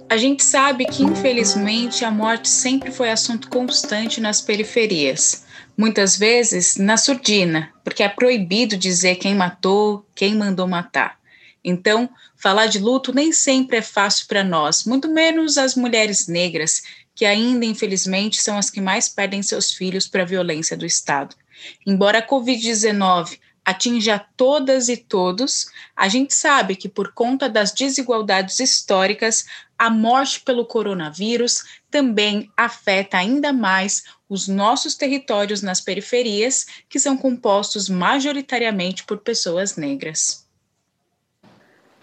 A 0.09 0.17
gente 0.17 0.43
sabe 0.43 0.85
que, 0.85 1.03
infelizmente, 1.03 2.05
a 2.05 2.11
morte 2.11 2.49
sempre 2.49 2.91
foi 2.91 3.09
assunto 3.09 3.49
constante 3.49 4.21
nas 4.21 4.41
periferias. 4.41 5.45
Muitas 5.77 6.17
vezes 6.17 6.75
na 6.75 6.97
surdina, 6.97 7.73
porque 7.83 8.03
é 8.03 8.09
proibido 8.09 8.77
dizer 8.77 9.15
quem 9.15 9.33
matou, 9.33 10.05
quem 10.13 10.35
mandou 10.35 10.67
matar. 10.67 11.17
Então, 11.67 12.07
falar 12.37 12.67
de 12.67 12.77
luto 12.77 13.11
nem 13.11 13.33
sempre 13.33 13.77
é 13.77 13.81
fácil 13.81 14.27
para 14.27 14.43
nós, 14.43 14.85
muito 14.85 15.09
menos 15.09 15.57
as 15.57 15.75
mulheres 15.75 16.27
negras, 16.27 16.83
que 17.15 17.25
ainda, 17.25 17.65
infelizmente, 17.65 18.39
são 18.39 18.55
as 18.55 18.69
que 18.69 18.79
mais 18.79 19.09
perdem 19.09 19.41
seus 19.41 19.73
filhos 19.73 20.07
para 20.07 20.21
a 20.21 20.25
violência 20.25 20.77
do 20.77 20.85
Estado. 20.85 21.35
Embora 21.83 22.19
a 22.19 22.27
Covid-19 22.27 23.39
atinja 23.65 24.23
todas 24.37 24.89
e 24.89 24.97
todos, 24.97 25.65
a 25.95 26.07
gente 26.07 26.35
sabe 26.35 26.75
que, 26.75 26.87
por 26.87 27.13
conta 27.13 27.49
das 27.49 27.71
desigualdades 27.71 28.59
históricas, 28.59 29.45
a 29.75 29.89
morte 29.89 30.41
pelo 30.41 30.67
coronavírus 30.67 31.63
também 31.89 32.51
afeta 32.55 33.17
ainda 33.17 33.51
mais 33.51 34.03
os 34.29 34.47
nossos 34.47 34.93
territórios 34.93 35.63
nas 35.63 35.81
periferias, 35.81 36.67
que 36.87 36.99
são 36.99 37.17
compostos 37.17 37.89
majoritariamente 37.89 39.03
por 39.03 39.17
pessoas 39.17 39.75
negras. 39.75 40.44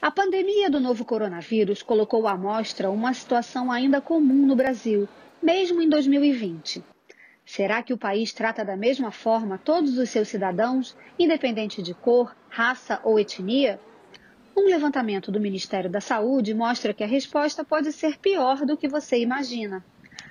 A 0.03 0.11
pandemia 0.11 0.69
do 0.69 0.81
novo 0.81 1.05
coronavírus 1.05 1.81
colocou 1.81 2.27
à 2.27 2.37
mostra 2.37 2.91
uma 2.91 3.15
situação 3.15 3.71
ainda 3.71 4.01
comum 4.01 4.45
no 4.45 4.57
Brasil, 4.57 5.09
mesmo 5.41 5.81
em 5.81 5.89
2020. 5.89 6.83
Será 7.47 7.85
que 7.85 7.93
o 7.93 7.97
país 7.97 8.33
trata 8.33 8.65
da 8.65 8.77
mesma 8.77 9.13
forma 9.13 9.59
todos 9.59 9.97
os 9.97 10.11
seus 10.11 10.27
cidadãos, 10.27 10.97
independente 11.17 11.81
de 11.81 11.95
cor, 11.95 12.35
raça 12.49 13.01
ou 13.05 13.17
etnia? 13.17 13.79
Um 14.57 14.65
levantamento 14.65 15.31
do 15.31 15.39
Ministério 15.39 15.89
da 15.89 16.01
Saúde 16.01 16.53
mostra 16.53 16.93
que 16.93 17.05
a 17.05 17.07
resposta 17.07 17.65
pode 17.65 17.93
ser 17.93 18.19
pior 18.19 18.67
do 18.67 18.77
que 18.77 18.89
você 18.89 19.21
imagina. 19.21 19.85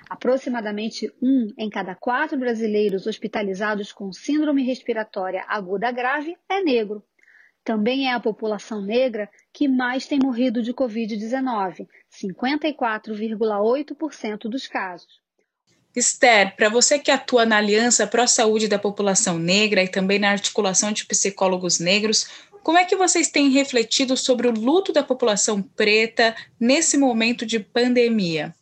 Aproximadamente 0.09 1.09
um 1.23 1.47
em 1.57 1.69
cada 1.69 1.95
quatro 1.95 2.37
brasileiros 2.37 3.07
hospitalizados 3.07 3.93
com 3.93 4.11
síndrome 4.11 4.63
respiratória 4.63 5.45
aguda 5.47 5.89
grave 5.93 6.35
é 6.49 6.61
negro. 6.61 7.01
Também 7.63 8.07
é 8.07 8.13
a 8.13 8.19
população 8.19 8.81
negra 8.81 9.29
que 9.53 9.67
mais 9.67 10.07
tem 10.07 10.17
morrido 10.19 10.63
de 10.63 10.73
Covid-19, 10.73 11.87
54,8% 12.11 14.49
dos 14.49 14.65
casos. 14.67 15.21
Esther, 15.95 16.55
para 16.55 16.69
você 16.69 16.97
que 16.97 17.11
atua 17.11 17.45
na 17.45 17.57
Aliança 17.57 18.07
Pró 18.07 18.25
Saúde 18.25 18.67
da 18.67 18.79
População 18.79 19.37
Negra 19.37 19.83
e 19.83 19.89
também 19.89 20.17
na 20.17 20.31
articulação 20.31 20.91
de 20.91 21.05
psicólogos 21.05 21.79
negros, 21.79 22.27
como 22.63 22.77
é 22.77 22.85
que 22.85 22.95
vocês 22.95 23.29
têm 23.29 23.49
refletido 23.49 24.15
sobre 24.15 24.47
o 24.47 24.51
luto 24.51 24.93
da 24.93 25.03
população 25.03 25.61
preta 25.61 26.33
nesse 26.59 26.97
momento 26.97 27.45
de 27.45 27.59
pandemia? 27.59 28.53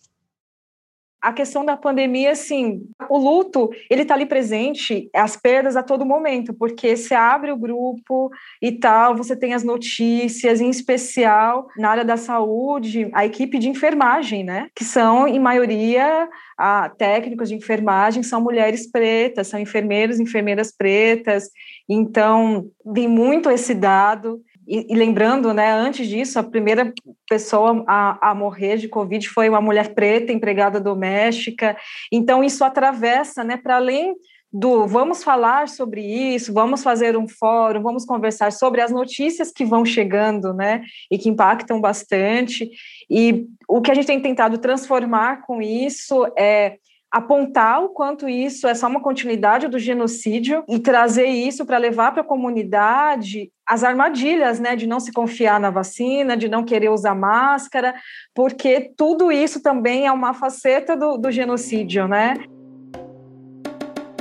A 1.21 1.33
questão 1.33 1.65
da 1.65 1.75
pandemia, 1.75 2.31
assim, 2.31 2.81
o 3.09 3.17
luto, 3.17 3.69
ele 3.89 4.03
está 4.03 4.13
ali 4.13 4.25
presente, 4.25 5.09
as 5.13 5.35
perdas 5.35 5.75
a 5.75 5.83
todo 5.83 6.05
momento, 6.05 6.53
porque 6.53 6.95
você 6.95 7.13
abre 7.13 7.51
o 7.51 7.57
grupo 7.57 8.31
e 8.61 8.71
tal, 8.71 9.15
você 9.15 9.35
tem 9.35 9.53
as 9.53 9.63
notícias, 9.63 10.61
em 10.61 10.69
especial 10.69 11.67
na 11.77 11.89
área 11.89 12.05
da 12.05 12.17
saúde, 12.17 13.09
a 13.13 13.25
equipe 13.25 13.59
de 13.59 13.69
enfermagem, 13.69 14.43
né, 14.43 14.67
que 14.73 14.83
são, 14.83 15.27
em 15.27 15.39
maioria, 15.39 16.29
a, 16.57 16.89
técnicos 16.89 17.49
de 17.49 17.55
enfermagem, 17.55 18.23
são 18.23 18.41
mulheres 18.41 18.89
pretas, 18.89 19.47
são 19.47 19.59
enfermeiros 19.59 20.19
enfermeiras 20.19 20.71
pretas, 20.71 21.49
então, 21.87 22.69
vem 22.85 23.07
muito 23.07 23.49
esse 23.49 23.73
dado, 23.73 24.41
e, 24.69 24.85
e, 24.87 24.95
lembrando, 24.95 25.51
né, 25.51 25.71
antes 25.71 26.07
disso, 26.07 26.37
a 26.37 26.43
primeira 26.43 26.93
pessoa 27.27 27.83
a, 27.87 28.29
a 28.29 28.35
morrer 28.35 28.77
de 28.77 28.87
Covid 28.87 29.27
foi 29.27 29.49
uma 29.49 29.59
mulher 29.59 29.95
preta, 29.95 30.31
empregada 30.31 30.79
doméstica. 30.79 31.75
Então, 32.11 32.43
isso 32.43 32.63
atravessa, 32.63 33.43
né, 33.43 33.57
para 33.57 33.77
além 33.77 34.15
do 34.53 34.85
vamos 34.85 35.23
falar 35.23 35.67
sobre 35.67 36.01
isso, 36.01 36.53
vamos 36.53 36.83
fazer 36.83 37.17
um 37.17 37.27
fórum, 37.27 37.81
vamos 37.81 38.05
conversar 38.05 38.51
sobre 38.51 38.81
as 38.81 38.91
notícias 38.91 39.51
que 39.51 39.65
vão 39.65 39.83
chegando, 39.83 40.53
né, 40.53 40.83
e 41.09 41.17
que 41.17 41.29
impactam 41.29 41.81
bastante. 41.81 42.69
E 43.09 43.47
o 43.67 43.81
que 43.81 43.89
a 43.89 43.95
gente 43.95 44.07
tem 44.07 44.21
tentado 44.21 44.59
transformar 44.59 45.41
com 45.47 45.61
isso 45.61 46.31
é 46.37 46.77
apontar 47.11 47.83
o 47.83 47.89
quanto 47.89 48.29
isso 48.29 48.67
é 48.67 48.75
só 48.75 48.87
uma 48.87 49.01
continuidade 49.01 49.67
do 49.67 49.79
genocídio 49.79 50.63
e 50.67 50.79
trazer 50.79 51.25
isso 51.25 51.65
para 51.65 51.77
levar 51.77 52.11
para 52.11 52.21
a 52.21 52.25
comunidade 52.25 53.51
as 53.67 53.83
armadilhas, 53.83 54.59
né, 54.59 54.75
de 54.75 54.87
não 54.87 54.99
se 54.99 55.11
confiar 55.11 55.59
na 55.59 55.69
vacina, 55.69 56.35
de 56.35 56.49
não 56.49 56.63
querer 56.63 56.89
usar 56.89 57.13
máscara, 57.13 57.93
porque 58.33 58.91
tudo 58.97 59.31
isso 59.31 59.61
também 59.61 60.07
é 60.07 60.11
uma 60.11 60.33
faceta 60.33 60.97
do, 60.97 61.17
do 61.17 61.31
genocídio, 61.31 62.07
né? 62.07 62.35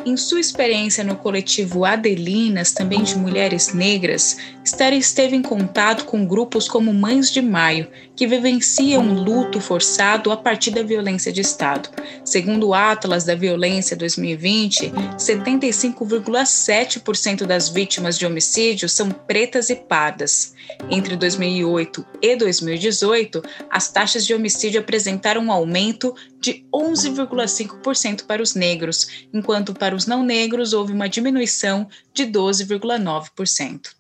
Em 0.05 0.17
sua 0.17 0.41
experiência 0.41 1.05
no 1.05 1.17
coletivo 1.17 1.85
Adelinas, 1.85 2.73
também 2.73 3.03
de 3.03 3.19
mulheres 3.19 3.75
negras, 3.75 4.39
Esther 4.69 4.93
esteve 4.93 5.35
em 5.35 5.41
contato 5.41 6.05
com 6.05 6.27
grupos 6.27 6.69
como 6.69 6.93
Mães 6.93 7.31
de 7.31 7.41
Maio, 7.41 7.89
que 8.15 8.27
vivenciam 8.27 9.03
um 9.03 9.15
luto 9.15 9.63
forçado 9.63 10.31
a 10.31 10.37
partir 10.37 10.73
da 10.73 10.83
violência 10.83 11.33
de 11.33 11.41
Estado. 11.41 11.89
Segundo 12.23 12.69
o 12.69 12.75
Atlas 12.75 13.25
da 13.25 13.35
Violência 13.35 13.97
2020, 13.97 14.93
75,7% 15.17 17.47
das 17.47 17.71
vítimas 17.71 18.19
de 18.19 18.27
homicídio 18.27 18.91
são 18.91 19.11
pretas 19.11 19.71
e 19.71 19.77
pardas. 19.77 20.53
Entre 20.91 21.17
2008 21.17 22.05
e 22.21 22.37
2018, 22.37 23.43
as 23.71 23.91
taxas 23.91 24.27
de 24.27 24.35
homicídio 24.35 24.83
apresentaram 24.83 25.45
um 25.45 25.51
aumento 25.51 26.15
de 26.39 26.67
11,5% 26.71 28.27
para 28.27 28.43
os 28.43 28.55
negros, 28.55 29.27
enquanto 29.33 29.73
para 29.73 29.97
os 29.97 30.07
não 30.07 30.23
negros 30.23 30.75
houve 30.75 30.93
uma 30.93 31.09
diminuição 31.09 31.89
de 32.13 32.27
12,9%. 32.27 33.97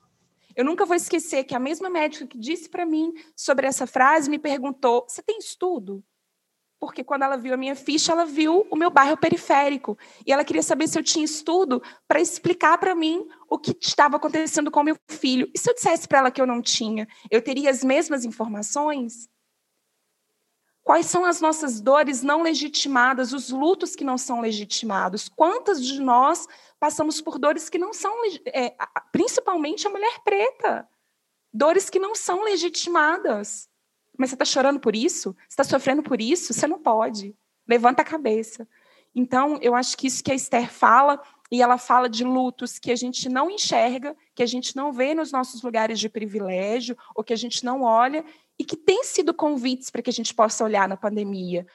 Eu 0.59 0.65
nunca 0.65 0.85
vou 0.85 0.97
esquecer 0.97 1.45
que 1.45 1.55
a 1.55 1.59
mesma 1.61 1.89
médica 1.89 2.27
que 2.27 2.37
disse 2.37 2.69
para 2.69 2.85
mim 2.85 3.15
sobre 3.37 3.65
essa 3.65 3.87
frase 3.87 4.29
me 4.29 4.41
perguntou: 4.41 5.07
Você 5.09 5.23
tem 5.23 5.39
estudo? 5.39 6.03
Porque 6.81 7.05
quando 7.05 7.23
ela 7.23 7.37
viu 7.37 7.55
a 7.55 7.57
minha 7.57 7.77
ficha, 7.77 8.11
ela 8.11 8.25
viu 8.25 8.67
o 8.69 8.75
meu 8.75 8.91
bairro 8.91 9.17
periférico. 9.17 9.97
E 10.27 10.33
ela 10.33 10.45
queria 10.45 10.63
saber 10.63 10.89
se 10.89 10.99
eu 10.99 11.03
tinha 11.05 11.25
estudo 11.25 11.81
para 12.09 12.21
explicar 12.21 12.77
para 12.77 12.93
mim 12.93 13.25
o 13.49 13.57
que 13.57 13.77
estava 13.81 14.17
acontecendo 14.17 14.69
com 14.69 14.83
meu 14.83 14.97
filho. 15.09 15.49
E 15.55 15.59
se 15.59 15.71
eu 15.71 15.75
dissesse 15.75 16.09
para 16.09 16.19
ela 16.19 16.31
que 16.31 16.41
eu 16.41 16.47
não 16.47 16.61
tinha, 16.61 17.07
eu 17.31 17.41
teria 17.41 17.71
as 17.71 17.85
mesmas 17.85 18.25
informações? 18.25 19.29
Quais 20.89 21.05
são 21.05 21.25
as 21.25 21.41
nossas 21.41 21.83
dores 21.83 22.23
não 22.23 22.43
legitimadas, 22.43 23.35
os 23.35 23.51
lutos 23.51 23.95
que 23.95 24.03
não 24.03 24.17
são 24.17 24.41
legitimados? 24.41 25.29
Quantas 25.29 25.85
de 25.85 26.01
nós 26.01 26.49
passamos 26.79 27.21
por 27.21 27.39
dores 27.39 27.69
que 27.69 27.79
não 27.79 27.93
são, 27.93 28.13
é, 28.47 28.75
principalmente 29.13 29.87
a 29.87 29.91
mulher 29.91 30.21
preta, 30.25 30.89
dores 31.53 31.91
que 31.91 31.99
não 31.99 32.15
são 32.15 32.45
legitimadas? 32.45 33.69
Mas 34.17 34.31
você 34.31 34.35
está 34.35 34.45
chorando 34.45 34.81
por 34.81 34.97
isso? 34.97 35.35
Você 35.49 35.61
está 35.61 35.65
sofrendo 35.65 36.03
por 36.03 36.21
isso? 36.21 36.53
Você 36.53 36.67
não 36.67 36.79
pode. 36.79 37.35
Levanta 37.67 38.03
a 38.03 38.05
cabeça. 38.05 38.67
Então, 39.15 39.59
eu 39.63 39.75
acho 39.75 39.97
que 39.97 40.07
isso 40.07 40.23
que 40.23 40.33
a 40.33 40.35
Esther 40.35 40.71
fala, 40.71 41.21
e 41.51 41.63
ela 41.63 41.79
fala 41.79 42.09
de 42.09 42.25
lutos 42.25 42.79
que 42.79 42.91
a 42.91 42.97
gente 42.97 43.29
não 43.29 43.51
enxerga, 43.51 44.17
que 44.35 44.43
a 44.43 44.47
gente 44.47 44.77
não 44.77 44.93
vê 44.93 45.15
nos 45.15 45.33
nossos 45.33 45.63
lugares 45.63 45.99
de 45.99 46.09
privilégio, 46.09 46.97
ou 47.15 47.25
que 47.25 47.33
a 47.33 47.37
gente 47.37 47.65
não 47.65 47.83
olha, 47.83 48.25
e 48.59 48.65
que 48.65 48.77
têm 48.77 49.05
sido 49.05 49.33
convites 49.33 49.89
para 49.89 50.03
que 50.03 50.11
a 50.11 50.13
gente 50.13 50.35
possa 50.35 50.65
olhar 50.65 50.89
na 50.89 50.97
pandemia. 50.97 51.67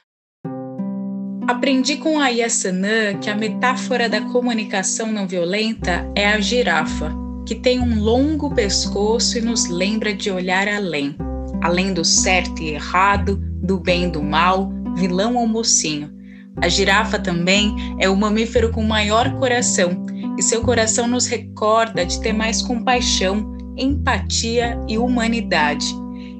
Aprendi 1.48 1.98
com 1.98 2.20
a 2.20 2.30
Yasanã 2.30 3.18
que 3.20 3.30
a 3.30 3.36
metáfora 3.36 4.08
da 4.08 4.22
comunicação 4.22 5.12
não 5.12 5.28
violenta 5.28 6.10
é 6.16 6.28
a 6.28 6.40
girafa, 6.40 7.12
que 7.46 7.56
tem 7.56 7.80
um 7.80 8.00
longo 8.00 8.54
pescoço 8.54 9.38
e 9.38 9.42
nos 9.42 9.68
lembra 9.68 10.14
de 10.14 10.32
olhar 10.32 10.68
além 10.68 11.16
além 11.64 11.94
do 11.94 12.04
certo 12.04 12.62
e 12.62 12.72
errado, 12.72 13.42
do 13.64 13.80
bem 13.80 14.06
e 14.06 14.12
do 14.12 14.22
mal, 14.22 14.70
vilão 14.96 15.36
ou 15.36 15.48
mocinho. 15.48 16.14
A 16.58 16.68
girafa 16.68 17.18
também 17.18 17.74
é 18.00 18.10
o 18.10 18.18
mamífero 18.18 18.70
com 18.70 18.84
maior 18.84 19.34
coração, 19.40 20.06
e 20.38 20.44
seu 20.44 20.62
coração 20.62 21.08
nos 21.08 21.26
recorda 21.26 22.06
de 22.06 22.20
ter 22.20 22.34
mais 22.34 22.62
compaixão, 22.62 23.56
empatia 23.78 24.78
e 24.88 24.98
humanidade. 24.98 25.86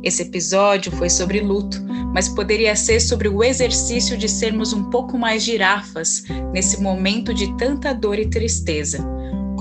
Esse 0.04 0.24
episódio 0.24 0.92
foi 0.92 1.10
sobre 1.10 1.40
luto, 1.40 1.82
mas 2.14 2.28
poderia 2.28 2.76
ser 2.76 3.00
sobre 3.00 3.30
o 3.30 3.44
exercício 3.44 4.18
de 4.18 4.28
sermos 4.28 4.74
um 4.74 4.90
pouco 4.90 5.18
mais 5.18 5.42
girafas 5.42 6.24
nesse 6.52 6.82
momento 6.82 7.34
de 7.34 7.56
tanta 7.58 7.94
dor 7.94 8.20
e 8.20 8.30
tristeza 8.30 9.04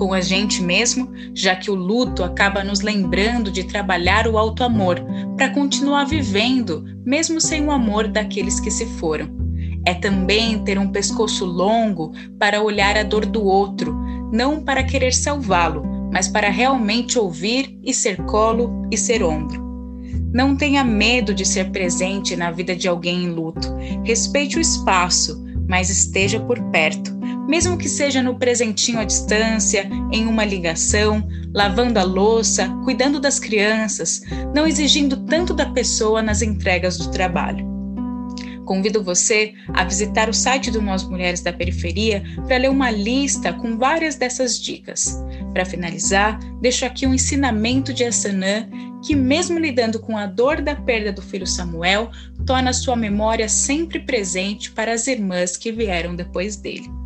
com 0.02 0.12
a 0.12 0.20
gente 0.20 0.60
mesmo, 0.60 1.12
já 1.32 1.54
que 1.54 1.70
o 1.70 1.76
luto 1.76 2.24
acaba 2.24 2.64
nos 2.64 2.80
lembrando 2.80 3.52
de 3.52 3.62
trabalhar 3.62 4.26
o 4.26 4.36
alto 4.36 4.64
amor 4.64 5.00
para 5.36 5.50
continuar 5.50 6.06
vivendo, 6.06 6.84
mesmo 7.06 7.40
sem 7.40 7.64
o 7.64 7.70
amor 7.70 8.08
daqueles 8.08 8.58
que 8.58 8.68
se 8.68 8.84
foram. 8.98 9.30
É 9.86 9.94
também 9.94 10.58
ter 10.64 10.76
um 10.76 10.88
pescoço 10.88 11.44
longo 11.44 12.12
para 12.36 12.60
olhar 12.60 12.96
a 12.96 13.04
dor 13.04 13.24
do 13.24 13.44
outro, 13.44 13.96
não 14.32 14.60
para 14.64 14.82
querer 14.82 15.14
salvá-lo, 15.14 15.84
mas 16.12 16.26
para 16.26 16.50
realmente 16.50 17.16
ouvir 17.16 17.78
e 17.84 17.94
ser 17.94 18.16
colo 18.24 18.88
e 18.90 18.96
ser 18.96 19.22
ombro. 19.22 19.71
Não 20.32 20.56
tenha 20.56 20.82
medo 20.82 21.34
de 21.34 21.44
ser 21.44 21.70
presente 21.70 22.34
na 22.36 22.50
vida 22.50 22.74
de 22.74 22.88
alguém 22.88 23.24
em 23.24 23.30
luto. 23.30 23.74
Respeite 24.04 24.58
o 24.58 24.60
espaço, 24.60 25.44
mas 25.68 25.90
esteja 25.90 26.40
por 26.40 26.60
perto 26.70 27.22
mesmo 27.48 27.76
que 27.76 27.88
seja 27.88 28.22
no 28.22 28.38
presentinho 28.38 28.98
à 28.98 29.04
distância, 29.04 29.88
em 30.12 30.26
uma 30.26 30.44
ligação, 30.44 31.26
lavando 31.52 31.98
a 31.98 32.02
louça, 32.02 32.68
cuidando 32.84 33.20
das 33.20 33.38
crianças, 33.38 34.22
não 34.54 34.66
exigindo 34.66 35.16
tanto 35.24 35.52
da 35.52 35.66
pessoa 35.66 36.22
nas 36.22 36.40
entregas 36.40 36.96
do 36.96 37.10
trabalho. 37.10 37.71
Convido 38.64 39.02
você 39.02 39.54
a 39.68 39.84
visitar 39.84 40.28
o 40.28 40.34
site 40.34 40.70
do 40.70 40.80
Nós 40.80 41.02
Mulheres 41.02 41.40
da 41.40 41.52
Periferia 41.52 42.22
para 42.46 42.58
ler 42.58 42.70
uma 42.70 42.90
lista 42.90 43.52
com 43.52 43.76
várias 43.76 44.14
dessas 44.16 44.58
dicas. 44.58 45.22
Para 45.52 45.64
finalizar, 45.64 46.38
deixo 46.60 46.84
aqui 46.84 47.06
um 47.06 47.14
ensinamento 47.14 47.92
de 47.92 48.04
Assanã 48.04 48.68
que, 49.04 49.16
mesmo 49.16 49.58
lidando 49.58 49.98
com 49.98 50.16
a 50.16 50.26
dor 50.26 50.60
da 50.60 50.76
perda 50.76 51.12
do 51.12 51.20
filho 51.20 51.46
Samuel, 51.46 52.10
torna 52.46 52.72
sua 52.72 52.94
memória 52.94 53.48
sempre 53.48 54.00
presente 54.00 54.70
para 54.70 54.92
as 54.92 55.06
irmãs 55.06 55.56
que 55.56 55.72
vieram 55.72 56.14
depois 56.14 56.56
dele 56.56 57.01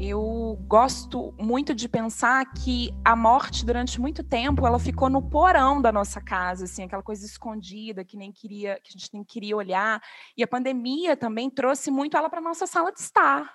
eu 0.00 0.56
gosto 0.68 1.34
muito 1.38 1.74
de 1.74 1.88
pensar 1.88 2.52
que 2.52 2.90
a 3.04 3.16
morte 3.16 3.66
durante 3.66 4.00
muito 4.00 4.22
tempo 4.22 4.64
ela 4.64 4.78
ficou 4.78 5.10
no 5.10 5.20
porão 5.20 5.82
da 5.82 5.90
nossa 5.90 6.20
casa, 6.20 6.66
assim, 6.66 6.84
aquela 6.84 7.02
coisa 7.02 7.26
escondida 7.26 8.04
que 8.04 8.16
nem 8.16 8.30
queria, 8.30 8.80
que 8.82 8.90
a 8.90 8.92
gente 8.92 9.10
nem 9.12 9.24
queria 9.24 9.56
olhar. 9.56 10.00
E 10.36 10.42
a 10.42 10.46
pandemia 10.46 11.16
também 11.16 11.50
trouxe 11.50 11.90
muito 11.90 12.16
ela 12.16 12.30
para 12.30 12.40
nossa 12.40 12.66
sala 12.66 12.92
de 12.92 13.00
estar. 13.00 13.52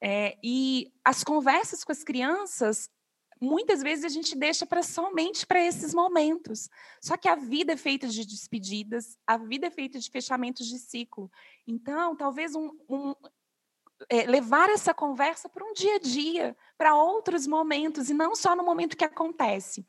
É, 0.00 0.38
e 0.42 0.90
as 1.04 1.22
conversas 1.22 1.84
com 1.84 1.92
as 1.92 2.02
crianças 2.02 2.88
muitas 3.40 3.82
vezes 3.82 4.04
a 4.04 4.08
gente 4.08 4.36
deixa 4.36 4.66
para 4.66 4.82
somente 4.82 5.46
para 5.46 5.64
esses 5.64 5.94
momentos. 5.94 6.68
Só 7.00 7.16
que 7.16 7.28
a 7.28 7.36
vida 7.36 7.74
é 7.74 7.76
feita 7.76 8.08
de 8.08 8.26
despedidas, 8.26 9.16
a 9.26 9.36
vida 9.36 9.66
é 9.66 9.70
feita 9.70 9.98
de 9.98 10.10
fechamentos 10.10 10.66
de 10.66 10.78
ciclo. 10.78 11.30
Então, 11.66 12.16
talvez 12.16 12.54
um, 12.54 12.70
um 12.88 13.14
é, 14.08 14.24
levar 14.26 14.68
essa 14.70 14.94
conversa 14.94 15.48
para 15.48 15.64
um 15.64 15.72
dia 15.72 15.96
a 15.96 15.98
dia, 15.98 16.56
para 16.76 16.94
outros 16.94 17.46
momentos, 17.46 18.10
e 18.10 18.14
não 18.14 18.34
só 18.34 18.54
no 18.54 18.64
momento 18.64 18.96
que 18.96 19.04
acontece. 19.04 19.86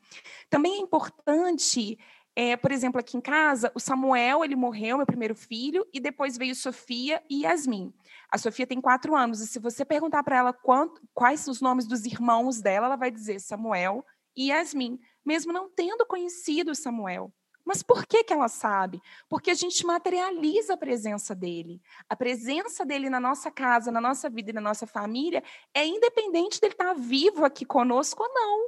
Também 0.48 0.74
é 0.74 0.78
importante, 0.78 1.98
é, 2.34 2.56
por 2.56 2.72
exemplo, 2.72 2.98
aqui 3.00 3.16
em 3.16 3.20
casa, 3.20 3.70
o 3.74 3.80
Samuel, 3.80 4.44
ele 4.44 4.56
morreu, 4.56 4.96
meu 4.96 5.06
primeiro 5.06 5.34
filho, 5.34 5.86
e 5.92 6.00
depois 6.00 6.36
veio 6.36 6.54
Sofia 6.54 7.22
e 7.28 7.42
Yasmin. 7.42 7.92
A 8.30 8.38
Sofia 8.38 8.66
tem 8.66 8.80
quatro 8.80 9.14
anos, 9.14 9.40
e 9.40 9.46
se 9.46 9.58
você 9.58 9.84
perguntar 9.84 10.22
para 10.22 10.38
ela 10.38 10.52
quanto, 10.52 11.00
quais 11.14 11.46
os 11.46 11.60
nomes 11.60 11.86
dos 11.86 12.04
irmãos 12.04 12.60
dela, 12.60 12.86
ela 12.86 12.96
vai 12.96 13.10
dizer 13.10 13.40
Samuel 13.40 14.04
e 14.36 14.48
Yasmin, 14.48 14.98
mesmo 15.24 15.52
não 15.52 15.68
tendo 15.68 16.06
conhecido 16.06 16.74
Samuel. 16.74 17.32
Mas 17.70 17.84
por 17.84 18.04
que, 18.04 18.24
que 18.24 18.32
ela 18.32 18.48
sabe? 18.48 19.00
Porque 19.28 19.48
a 19.48 19.54
gente 19.54 19.86
materializa 19.86 20.74
a 20.74 20.76
presença 20.76 21.36
dele. 21.36 21.80
A 22.08 22.16
presença 22.16 22.84
dele 22.84 23.08
na 23.08 23.20
nossa 23.20 23.48
casa, 23.48 23.92
na 23.92 24.00
nossa 24.00 24.28
vida 24.28 24.50
e 24.50 24.52
na 24.52 24.60
nossa 24.60 24.88
família 24.88 25.40
é 25.72 25.86
independente 25.86 26.60
dele 26.60 26.72
estar 26.72 26.92
vivo 26.94 27.44
aqui 27.44 27.64
conosco 27.64 28.24
ou 28.24 28.34
não. 28.34 28.66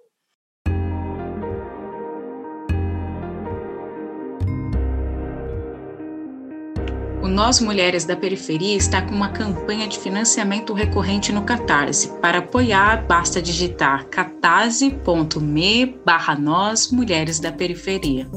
O 7.24 7.28
Nós 7.28 7.60
Mulheres 7.60 8.04
da 8.04 8.14
Periferia 8.14 8.76
está 8.76 9.02
com 9.02 9.16
uma 9.16 9.32
campanha 9.32 9.88
de 9.88 9.98
financiamento 9.98 10.72
recorrente 10.72 11.32
no 11.32 11.44
Catarse. 11.44 12.16
Para 12.20 12.38
apoiar, 12.38 13.04
basta 13.04 13.42
digitar 13.42 14.06
catarse.me 14.06 15.86
barra 16.04 16.36
Nós 16.36 16.92
Mulheres 16.92 17.40
da 17.40 17.50
Periferia. 17.50 18.30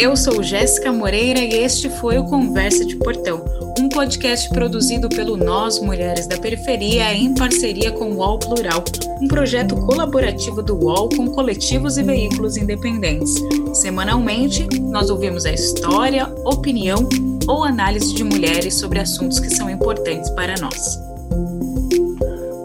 Eu 0.00 0.16
sou 0.16 0.42
Jéssica 0.42 0.90
Moreira 0.90 1.40
e 1.40 1.62
este 1.62 1.90
foi 1.90 2.16
o 2.16 2.24
Conversa 2.24 2.86
de 2.86 2.96
Portão, 2.96 3.44
um 3.78 3.86
podcast 3.86 4.48
produzido 4.48 5.10
pelo 5.10 5.36
Nós 5.36 5.78
Mulheres 5.78 6.26
da 6.26 6.38
Periferia 6.38 7.12
em 7.12 7.34
parceria 7.34 7.92
com 7.92 8.12
o 8.12 8.16
UOL 8.16 8.38
Plural, 8.38 8.82
um 9.20 9.28
projeto 9.28 9.76
colaborativo 9.76 10.62
do 10.62 10.74
UOL 10.74 11.10
com 11.10 11.26
coletivos 11.26 11.98
e 11.98 12.02
veículos 12.02 12.56
independentes. 12.56 13.34
Semanalmente, 13.74 14.66
nós 14.80 15.10
ouvimos 15.10 15.44
a 15.44 15.52
história, 15.52 16.32
opinião 16.46 17.06
ou 17.46 17.62
análise 17.62 18.14
de 18.14 18.24
mulheres 18.24 18.76
sobre 18.76 19.00
assuntos 19.00 19.38
que 19.38 19.50
são 19.50 19.68
importantes 19.68 20.30
para 20.30 20.54
nós. 20.58 21.09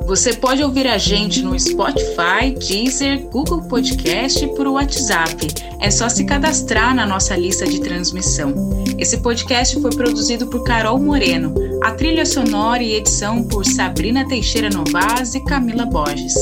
Você 0.06 0.34
pode 0.34 0.64
ouvir 0.64 0.86
a 0.88 1.00
gente 1.00 1.42
no 1.42 1.60
Spotify, 1.60 2.52
Deezer, 2.60 3.26
Google 3.32 3.64
Podcast 3.64 4.46
e 4.46 4.48
por 4.56 4.68
WhatsApp. 4.68 5.48
É 5.80 5.90
só 5.90 6.08
se 6.08 6.24
cadastrar 6.26 6.94
na 6.94 7.08
nossa 7.08 7.36
lista 7.36 7.66
de 7.66 7.82
transmissão. 7.82 8.54
Esse 9.00 9.18
podcast 9.18 9.82
foi 9.82 9.90
produzido 9.90 10.46
por 10.46 10.64
Carol 10.64 11.00
Moreno. 11.00 11.56
A 11.84 11.92
trilha 11.92 12.24
sonora 12.24 12.84
e 12.84 12.94
edição 12.94 13.44
por 13.44 13.66
Sabrina 13.66 14.28
Teixeira 14.28 14.70
Novaz 14.70 15.34
e 15.34 15.44
Camila 15.44 15.88
Borges. 15.88 16.36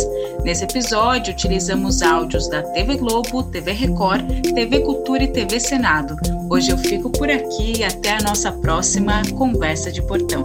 Nesse 0.44 0.66
episódio, 0.66 1.34
utilizamos 1.34 2.02
áudios 2.02 2.50
da 2.50 2.62
TV 2.62 2.98
Globo, 2.98 3.44
TV 3.44 3.72
Record, 3.72 4.26
TV 4.54 4.82
Cultura 4.82 5.24
e 5.24 5.32
TV 5.32 5.58
Senado. 5.58 6.18
Hoje 6.50 6.70
eu 6.70 6.78
fico 6.78 7.10
por 7.10 7.30
aqui 7.30 7.80
e 7.80 7.84
até 7.86 8.18
a 8.18 8.22
nossa 8.24 8.52
próxima 8.52 9.22
Conversa 9.38 9.90
de 9.90 10.02
Portão. 10.02 10.42